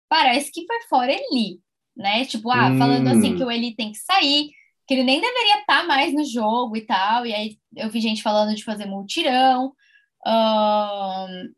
parece 0.08 0.52
que 0.52 0.66
foi 0.66 0.82
fora 0.88 1.12
Eli, 1.12 1.60
né? 1.96 2.24
Tipo, 2.26 2.50
ah, 2.50 2.68
hum. 2.68 2.78
falando 2.78 3.08
assim 3.08 3.36
que 3.36 3.44
o 3.44 3.50
Eli 3.50 3.74
tem 3.74 3.92
que 3.92 3.98
sair, 3.98 4.50
que 4.86 4.94
ele 4.94 5.04
nem 5.04 5.20
deveria 5.20 5.60
estar 5.60 5.80
tá 5.82 5.86
mais 5.86 6.12
no 6.12 6.24
jogo 6.24 6.76
e 6.76 6.82
tal. 6.82 7.26
E 7.26 7.34
aí 7.34 7.58
eu 7.76 7.88
vi 7.90 8.00
gente 8.00 8.22
falando 8.22 8.54
de 8.54 8.64
fazer 8.64 8.86
multirão. 8.86 9.72
Um, 10.26 11.54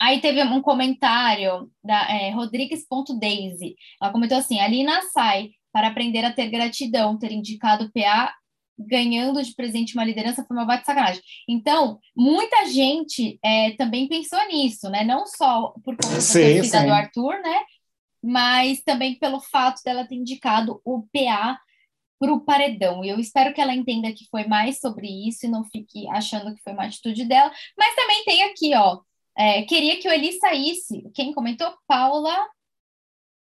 aí 0.00 0.20
teve 0.20 0.42
um 0.42 0.60
comentário 0.60 1.70
da 1.84 2.10
é, 2.10 2.30
Rodrigues.daisy. 2.30 3.76
Ela 4.02 4.12
comentou 4.12 4.38
assim: 4.38 4.58
Alina 4.60 5.00
sai 5.12 5.50
para 5.72 5.88
aprender 5.88 6.24
a 6.24 6.32
ter 6.32 6.48
gratidão, 6.48 7.18
ter 7.18 7.32
indicado 7.32 7.84
o 7.84 7.92
PA 7.92 8.34
ganhando 8.88 9.42
de 9.42 9.54
presente 9.54 9.94
uma 9.94 10.04
liderança 10.04 10.44
foi 10.44 10.56
uma 10.56 10.64
bate 10.64 10.86
sacanagem. 10.86 11.22
Então, 11.48 11.98
muita 12.16 12.66
gente 12.66 13.38
é, 13.44 13.72
também 13.72 14.08
pensou 14.08 14.38
nisso, 14.48 14.88
né? 14.88 15.04
Não 15.04 15.26
só 15.26 15.74
por 15.84 15.96
conta 15.96 16.08
da 16.08 16.14
torcida 16.14 16.84
do 16.84 16.92
Arthur, 16.92 17.40
né? 17.42 17.60
Mas 18.22 18.82
também 18.82 19.18
pelo 19.18 19.40
fato 19.40 19.82
dela 19.84 20.06
ter 20.06 20.14
indicado 20.14 20.80
o 20.84 21.02
PA 21.12 21.58
para 22.18 22.32
o 22.32 22.40
paredão. 22.40 23.04
E 23.04 23.08
eu 23.08 23.18
espero 23.18 23.54
que 23.54 23.60
ela 23.60 23.74
entenda 23.74 24.12
que 24.12 24.28
foi 24.30 24.46
mais 24.46 24.78
sobre 24.78 25.08
isso 25.28 25.46
e 25.46 25.48
não 25.48 25.64
fique 25.64 26.08
achando 26.10 26.54
que 26.54 26.62
foi 26.62 26.72
uma 26.72 26.84
atitude 26.84 27.24
dela. 27.24 27.50
Mas 27.78 27.94
também 27.94 28.24
tem 28.24 28.42
aqui, 28.44 28.74
ó. 28.74 29.00
É, 29.36 29.62
queria 29.62 29.98
que 29.98 30.08
o 30.08 30.12
Eli 30.12 30.32
saísse. 30.32 31.10
Quem 31.14 31.32
comentou? 31.32 31.74
Paula 31.86 32.46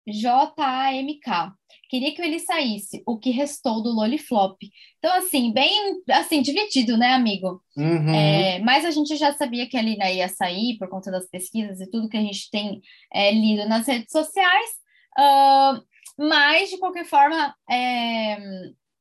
J-A-M-K. 0.06 1.54
Queria 1.88 2.14
que 2.14 2.22
o 2.22 2.24
Eli 2.24 2.40
saísse. 2.40 3.02
O 3.06 3.18
que 3.18 3.30
restou 3.30 3.82
do 3.82 3.90
Loliflop. 3.90 4.56
Então, 4.98 5.12
assim, 5.16 5.52
bem 5.52 6.02
assim, 6.10 6.42
dividido, 6.42 6.96
né, 6.96 7.12
amigo? 7.12 7.62
Uhum. 7.76 8.14
É, 8.14 8.58
mas 8.60 8.84
a 8.84 8.90
gente 8.90 9.16
já 9.16 9.32
sabia 9.34 9.68
que 9.68 9.76
a 9.76 9.82
Lina 9.82 10.10
ia 10.10 10.28
sair 10.28 10.78
por 10.78 10.88
conta 10.88 11.10
das 11.10 11.28
pesquisas 11.28 11.80
e 11.80 11.90
tudo 11.90 12.08
que 12.08 12.16
a 12.16 12.22
gente 12.22 12.50
tem 12.50 12.80
é, 13.12 13.32
lido 13.32 13.68
nas 13.68 13.86
redes 13.86 14.10
sociais. 14.10 14.70
Uh, 15.18 15.82
mas, 16.18 16.70
de 16.70 16.78
qualquer 16.78 17.04
forma, 17.04 17.54
é, 17.70 18.36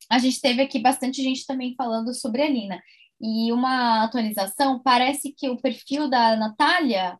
a 0.10 0.20
gente 0.20 0.42
teve 0.42 0.62
aqui 0.62 0.80
bastante 0.80 1.22
gente 1.24 1.46
também 1.46 1.74
falando 1.76 2.14
sobre 2.14 2.42
a 2.42 2.50
Lina. 2.50 2.82
E 3.22 3.52
uma 3.52 4.04
atualização, 4.04 4.82
parece 4.82 5.32
que 5.32 5.48
o 5.50 5.62
perfil 5.62 6.10
da 6.10 6.36
Natália 6.36 7.18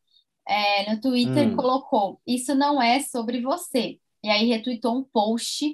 é, 0.48 0.92
no 0.92 1.00
Twitter 1.00 1.48
hum. 1.48 1.56
colocou: 1.56 2.20
Isso 2.26 2.56
não 2.56 2.82
é 2.82 3.00
sobre 3.00 3.42
você. 3.42 3.98
E 4.24 4.30
aí 4.30 4.48
retweetou 4.48 4.98
um 4.98 5.04
post 5.04 5.66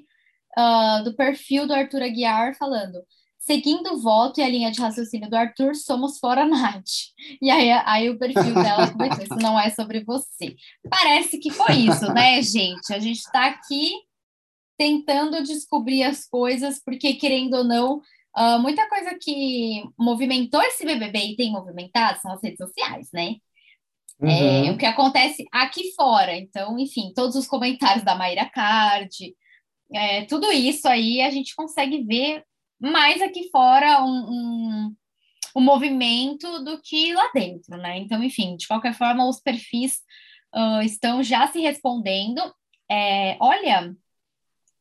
uh, 0.57 1.03
do 1.03 1.15
perfil 1.15 1.67
do 1.67 1.73
Arthur 1.73 2.03
Aguiar 2.03 2.55
falando: 2.55 3.03
seguindo 3.47 3.93
o 3.93 4.01
voto 4.01 4.39
e 4.39 4.43
a 4.43 4.49
linha 4.49 4.69
de 4.69 4.81
raciocínio 4.81 5.29
do 5.29 5.35
Arthur, 5.35 5.73
somos 5.73 6.19
fora 6.19 6.45
Nath. 6.45 6.83
E 7.41 7.49
aí, 7.49 7.71
aí 7.71 8.09
o 8.09 8.17
perfil 8.17 8.53
dela 8.53 8.89
comentou: 8.91 9.23
Isso 9.23 9.35
não 9.35 9.59
é 9.59 9.69
sobre 9.69 10.03
você. 10.03 10.55
Parece 10.89 11.39
que 11.39 11.49
foi 11.49 11.75
isso, 11.75 12.11
né, 12.13 12.41
gente? 12.41 12.93
A 12.93 12.99
gente 12.99 13.19
está 13.19 13.45
aqui 13.47 13.91
tentando 14.77 15.41
descobrir 15.43 16.03
as 16.03 16.27
coisas, 16.27 16.79
porque, 16.83 17.13
querendo 17.13 17.55
ou 17.55 17.63
não, 17.63 17.97
uh, 18.37 18.59
muita 18.59 18.87
coisa 18.87 19.17
que 19.19 19.83
movimentou 19.97 20.61
esse 20.61 20.85
BBB 20.85 21.19
e 21.19 21.35
tem 21.35 21.51
movimentado 21.51 22.19
são 22.21 22.33
as 22.33 22.43
redes 22.43 22.57
sociais, 22.57 23.09
né? 23.11 23.37
Uhum. 24.19 24.29
É, 24.29 24.71
o 24.71 24.77
que 24.77 24.85
acontece 24.85 25.45
aqui 25.51 25.93
fora. 25.95 26.35
Então, 26.35 26.77
enfim, 26.79 27.13
todos 27.15 27.35
os 27.35 27.47
comentários 27.47 28.03
da 28.03 28.15
Mayra 28.15 28.49
Card, 28.49 29.35
é, 29.93 30.25
tudo 30.25 30.51
isso 30.51 30.87
aí 30.87 31.21
a 31.21 31.29
gente 31.29 31.55
consegue 31.55 32.03
ver 32.03 32.43
mais 32.79 33.21
aqui 33.21 33.49
fora 33.49 34.03
um, 34.03 34.09
um, 34.09 34.95
um, 35.55 35.61
movimento 35.61 36.63
do 36.63 36.81
que 36.81 37.13
lá 37.13 37.31
dentro, 37.33 37.77
né? 37.77 37.97
Então, 37.97 38.23
enfim, 38.23 38.55
de 38.55 38.67
qualquer 38.67 38.93
forma, 38.93 39.27
os 39.27 39.39
perfis 39.39 39.99
uh, 40.55 40.81
estão 40.81 41.23
já 41.23 41.47
se 41.47 41.59
respondendo. 41.59 42.41
É, 42.89 43.37
olha, 43.39 43.95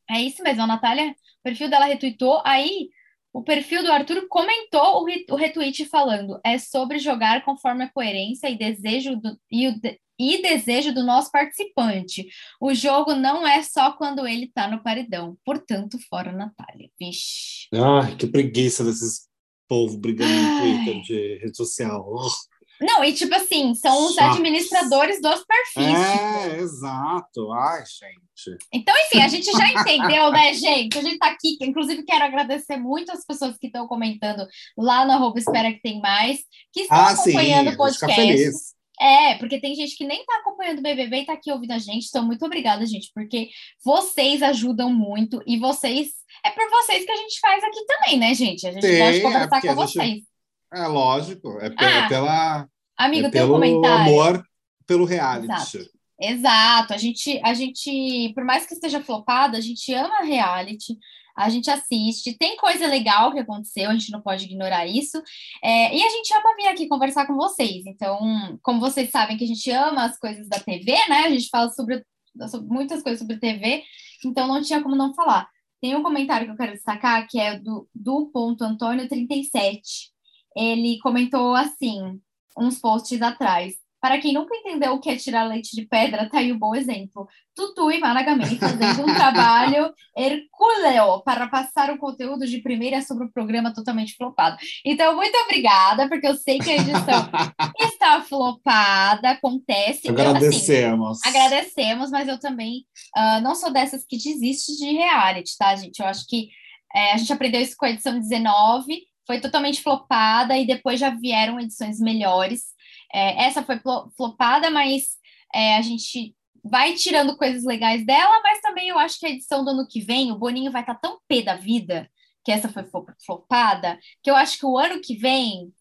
é 0.09 0.21
isso 0.21 0.43
mesmo, 0.43 0.63
a 0.63 0.67
Natália, 0.67 1.11
o 1.11 1.43
perfil 1.43 1.69
dela 1.69 1.85
retweetou, 1.85 2.41
aí 2.45 2.89
o 3.37 3.43
perfil 3.43 3.83
do 3.83 3.91
Arthur 3.91 4.27
comentou 4.27 5.03
o, 5.03 5.35
retweet 5.35 5.85
falando: 5.85 6.39
é 6.43 6.57
sobre 6.57 6.97
jogar 6.97 7.45
conforme 7.45 7.83
a 7.83 7.89
coerência 7.89 8.49
e 8.49 8.57
desejo 8.57 9.15
do, 9.15 9.37
e, 9.51 9.67
o, 9.67 9.79
e 10.17 10.41
desejo 10.41 10.91
do 10.91 11.03
nosso 11.03 11.31
participante. 11.31 12.27
O 12.59 12.73
jogo 12.73 13.13
não 13.13 13.47
é 13.47 13.61
só 13.61 13.91
quando 13.91 14.25
ele 14.25 14.45
está 14.45 14.67
no 14.67 14.81
paredão. 14.81 15.37
Portanto, 15.45 15.99
fora 16.09 16.31
Natália. 16.31 16.89
Vixe. 16.99 17.67
Ai, 17.75 18.15
que 18.15 18.25
preguiça 18.25 18.83
desses 18.83 19.27
povo 19.67 19.99
brigando 19.99 20.33
no 20.33 20.59
Twitter 20.59 21.01
de 21.03 21.37
rede 21.37 21.55
social. 21.55 22.07
Oh. 22.09 22.56
Não, 22.81 23.03
e 23.03 23.13
tipo 23.13 23.33
assim, 23.35 23.73
são 23.75 24.07
os 24.07 24.17
administradores 24.17 25.21
dos 25.21 25.43
perfis. 25.45 25.95
É, 25.95 26.49
tipo. 26.49 26.61
exato. 26.61 27.51
Ai, 27.53 27.83
gente. 27.85 28.57
Então, 28.71 28.93
enfim, 29.05 29.21
a 29.21 29.27
gente 29.27 29.51
já 29.51 29.69
entendeu, 29.69 30.31
né, 30.31 30.53
gente? 30.53 30.97
A 30.97 31.01
gente 31.01 31.17
tá 31.17 31.27
aqui, 31.27 31.57
inclusive 31.61 32.03
quero 32.03 32.23
agradecer 32.23 32.77
muito 32.77 33.11
as 33.11 33.25
pessoas 33.25 33.57
que 33.57 33.67
estão 33.67 33.87
comentando 33.87 34.47
lá 34.77 35.05
no 35.05 35.13
arroba 35.13 35.39
Espera 35.39 35.71
Que 35.71 35.81
Tem 35.81 35.99
Mais, 35.99 36.39
que 36.71 36.81
estão 36.81 36.97
ah, 36.97 37.11
acompanhando 37.11 37.69
sim, 37.69 37.73
o 37.73 37.77
podcast. 37.77 38.77
É, 38.99 39.35
porque 39.35 39.59
tem 39.59 39.75
gente 39.75 39.95
que 39.95 40.05
nem 40.05 40.25
tá 40.25 40.37
acompanhando 40.37 40.79
o 40.79 40.81
BBB 40.81 41.21
e 41.21 41.25
tá 41.25 41.33
aqui 41.33 41.51
ouvindo 41.51 41.71
a 41.71 41.77
gente. 41.77 42.07
Então, 42.09 42.25
muito 42.25 42.43
obrigada, 42.43 42.85
gente, 42.85 43.11
porque 43.13 43.49
vocês 43.83 44.41
ajudam 44.41 44.91
muito 44.91 45.41
e 45.45 45.57
vocês. 45.57 46.09
É 46.43 46.49
por 46.49 46.67
vocês 46.69 47.05
que 47.05 47.11
a 47.11 47.15
gente 47.15 47.39
faz 47.39 47.63
aqui 47.63 47.85
também, 47.85 48.17
né, 48.17 48.33
gente? 48.33 48.67
A 48.67 48.71
gente 48.71 48.85
Sim, 48.85 48.97
gosta 48.97 49.13
de 49.13 49.21
conversar 49.21 49.57
é 49.57 49.61
com 49.61 49.75
vocês. 49.75 50.09
Gente... 50.09 50.36
É 50.73 50.87
lógico, 50.87 51.59
é, 51.59 51.73
ah, 51.77 51.85
é 51.85 52.07
pela. 52.09 52.69
Amigo, 52.97 53.27
é 53.27 53.31
teu 53.31 53.47
comentário. 53.47 54.11
amor 54.11 54.43
pelo 54.85 55.05
reality. 55.05 55.51
Exato. 55.51 55.97
Exato. 56.19 56.93
A 56.93 56.97
gente, 56.97 57.39
a 57.43 57.53
gente, 57.53 58.31
por 58.33 58.43
mais 58.43 58.65
que 58.65 58.73
esteja 58.73 59.03
flopado, 59.03 59.55
a 59.55 59.61
gente 59.61 59.93
ama 59.93 60.23
reality 60.23 60.97
a 61.37 61.49
gente 61.49 61.69
assiste, 61.69 62.35
tem 62.35 62.57
coisa 62.57 62.87
legal 62.87 63.31
que 63.31 63.37
aconteceu, 63.37 63.91
a 63.91 63.93
gente 63.93 64.11
não 64.11 64.19
pode 64.19 64.45
ignorar 64.45 64.87
isso, 64.87 65.21
é, 65.63 65.95
e 65.95 66.03
a 66.03 66.09
gente 66.09 66.33
ama 66.33 66.55
vir 66.55 66.67
aqui 66.67 66.87
conversar 66.87 67.27
com 67.27 67.35
vocês. 67.35 67.85
Então, 67.85 68.57
como 68.63 68.79
vocês 68.79 69.11
sabem 69.11 69.37
que 69.37 69.43
a 69.43 69.47
gente 69.47 69.69
ama 69.69 70.05
as 70.05 70.17
coisas 70.17 70.49
da 70.49 70.59
TV, 70.59 70.93
né? 71.07 71.25
A 71.25 71.29
gente 71.29 71.47
fala 71.49 71.69
sobre, 71.69 72.03
sobre 72.49 72.67
muitas 72.67 73.03
coisas 73.03 73.19
sobre 73.19 73.37
TV, 73.37 73.83
então 74.25 74.47
não 74.47 74.63
tinha 74.63 74.81
como 74.81 74.95
não 74.95 75.13
falar. 75.13 75.47
Tem 75.79 75.95
um 75.95 76.01
comentário 76.01 76.47
que 76.47 76.53
eu 76.53 76.57
quero 76.57 76.73
destacar, 76.73 77.27
que 77.29 77.39
é 77.39 77.59
do, 77.59 77.87
do 77.93 78.31
ponto 78.33 78.63
Antônio 78.63 79.07
37. 79.07 80.11
Ele 80.57 80.97
comentou 80.99 81.53
assim, 81.53 82.19
uns 82.57 82.79
posts 82.79 83.21
atrás. 83.21 83.75
Para 83.99 84.19
quem 84.19 84.31
nunca 84.31 84.55
entendeu 84.55 84.93
o 84.93 84.99
que 84.99 85.09
é 85.09 85.15
tirar 85.15 85.43
leite 85.43 85.75
de 85.75 85.87
pedra, 85.87 86.29
tá 86.29 86.37
aí 86.37 86.53
um 86.53 86.57
bom 86.57 86.75
exemplo. 86.75 87.27
Tutu 87.55 87.91
e 87.91 87.99
Managami 87.99 88.57
fazendo 88.57 89.01
um 89.01 89.05
trabalho 89.15 89.91
hercúleo 90.15 91.23
para 91.25 91.47
passar 91.47 91.91
o 91.91 91.97
conteúdo 91.97 92.45
de 92.45 92.61
primeira 92.61 93.01
sobre 93.01 93.25
o 93.25 93.31
programa 93.31 93.73
totalmente 93.73 94.15
flopado. 94.15 94.55
Então, 94.85 95.15
muito 95.15 95.35
obrigada, 95.39 96.07
porque 96.07 96.27
eu 96.27 96.35
sei 96.35 96.59
que 96.59 96.69
a 96.69 96.75
edição 96.75 97.27
está 97.79 98.21
flopada, 98.21 99.31
acontece. 99.31 100.07
Agradecemos. 100.07 101.19
Eu, 101.25 101.29
assim, 101.29 101.29
agradecemos, 101.29 102.11
mas 102.11 102.27
eu 102.27 102.39
também 102.39 102.85
uh, 103.17 103.41
não 103.41 103.55
sou 103.55 103.73
dessas 103.73 104.05
que 104.07 104.15
desiste 104.15 104.77
de 104.77 104.91
reality, 104.91 105.57
tá, 105.57 105.75
gente? 105.75 105.99
Eu 105.99 106.05
acho 106.05 106.27
que 106.27 106.49
é, 106.93 107.13
a 107.13 107.17
gente 107.17 107.33
aprendeu 107.33 107.61
isso 107.61 107.75
com 107.75 107.85
a 107.85 107.89
edição 107.89 108.17
19, 108.17 109.01
foi 109.27 109.39
totalmente 109.39 109.83
flopada 109.83 110.57
e 110.57 110.65
depois 110.65 110.99
já 110.99 111.09
vieram 111.11 111.59
edições 111.59 111.99
melhores. 111.99 112.67
É, 113.13 113.45
essa 113.45 113.61
foi 113.61 113.79
flopada, 114.15 114.71
mas 114.71 115.17
é, 115.53 115.75
a 115.75 115.81
gente 115.81 116.35
vai 116.63 116.95
tirando 116.95 117.37
coisas 117.37 117.63
legais 117.63 118.05
dela, 118.05 118.41
mas 118.41 118.61
também 118.61 118.89
eu 118.89 118.97
acho 118.97 119.19
que 119.19 119.25
a 119.25 119.29
edição 119.29 119.63
do 119.63 119.71
ano 119.71 119.87
que 119.87 120.01
vem, 120.01 120.31
o 120.31 120.37
Boninho 120.37 120.71
vai 120.71 120.81
estar 120.81 120.95
tá 120.95 121.01
tão 121.01 121.19
pé 121.27 121.41
da 121.41 121.55
vida 121.55 122.09
que 122.43 122.51
essa 122.51 122.69
foi 122.69 122.85
flopada, 123.25 123.99
que 124.23 124.31
eu 124.31 124.35
acho 124.35 124.57
que 124.57 124.65
o 124.65 124.77
ano 124.77 125.01
que 125.01 125.17
vem 125.17 125.73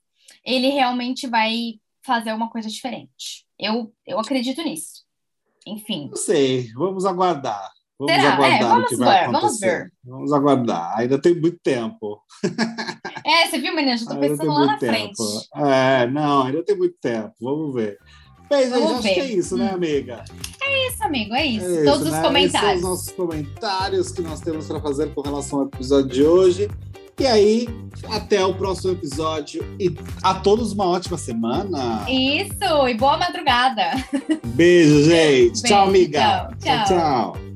ele 0.44 0.68
realmente 0.68 1.26
vai 1.26 1.80
fazer 2.04 2.32
uma 2.32 2.48
coisa 2.48 2.68
diferente. 2.68 3.46
Eu, 3.58 3.92
eu 4.06 4.18
acredito 4.18 4.62
nisso. 4.62 5.04
Enfim. 5.66 6.08
Não 6.08 6.16
sei, 6.16 6.72
vamos 6.72 7.04
aguardar. 7.04 7.72
Vamos 7.98 8.14
Será? 8.14 8.34
aguardar 8.34 8.60
é, 8.60 8.64
vamos 8.64 8.84
o 8.84 8.88
que 8.88 8.96
vai 8.96 9.18
ver, 9.18 9.24
acontecer. 9.24 9.40
Vamos 9.40 9.60
ver. 9.60 9.92
Vamos 10.04 10.32
aguardar. 10.32 10.98
Ainda 10.98 11.18
tem 11.18 11.34
muito 11.34 11.58
tempo. 11.62 12.20
É, 13.24 13.48
você 13.48 13.58
viu, 13.58 13.74
menina? 13.74 13.96
Já 13.96 14.06
tô 14.06 14.16
pensando 14.20 14.52
lá 14.52 14.66
na 14.66 14.78
tempo. 14.78 14.92
frente. 14.92 15.48
É, 15.56 16.06
não, 16.06 16.44
ainda 16.44 16.62
tem 16.62 16.76
muito 16.76 16.94
tempo. 17.00 17.32
Vamos 17.40 17.74
ver. 17.74 17.98
Bem, 18.48 18.70
Vamos 18.70 18.92
acho 18.92 19.02
ver. 19.02 19.14
que 19.14 19.20
é 19.20 19.32
isso, 19.32 19.56
né, 19.56 19.70
amiga? 19.70 20.24
É 20.62 20.88
isso, 20.88 21.02
amigo, 21.02 21.34
é 21.34 21.44
isso. 21.44 21.66
É 21.66 21.84
Todos 21.84 22.00
isso, 22.02 22.08
os 22.08 22.12
né? 22.12 22.22
comentários. 22.22 22.54
Esses 22.54 22.60
são 22.60 22.74
os 22.76 22.82
nossos 22.82 23.10
comentários 23.10 24.12
que 24.12 24.22
nós 24.22 24.40
temos 24.40 24.66
para 24.66 24.80
fazer 24.80 25.12
com 25.12 25.20
relação 25.22 25.60
ao 25.60 25.66
episódio 25.66 26.08
de 26.08 26.22
hoje. 26.22 26.70
E 27.18 27.26
aí, 27.26 27.68
até 28.10 28.44
o 28.44 28.54
próximo 28.54 28.92
episódio. 28.92 29.64
E 29.80 29.92
a 30.22 30.34
todos 30.34 30.72
uma 30.72 30.86
ótima 30.86 31.18
semana. 31.18 32.04
Isso, 32.08 32.88
e 32.88 32.94
boa 32.94 33.16
madrugada. 33.16 33.90
Beijo, 34.44 35.02
gente. 35.02 35.62
Beijo, 35.62 35.62
tchau, 35.62 35.88
amiga. 35.88 36.48
tchau. 36.60 36.84
tchau. 36.84 36.84
tchau. 36.84 37.55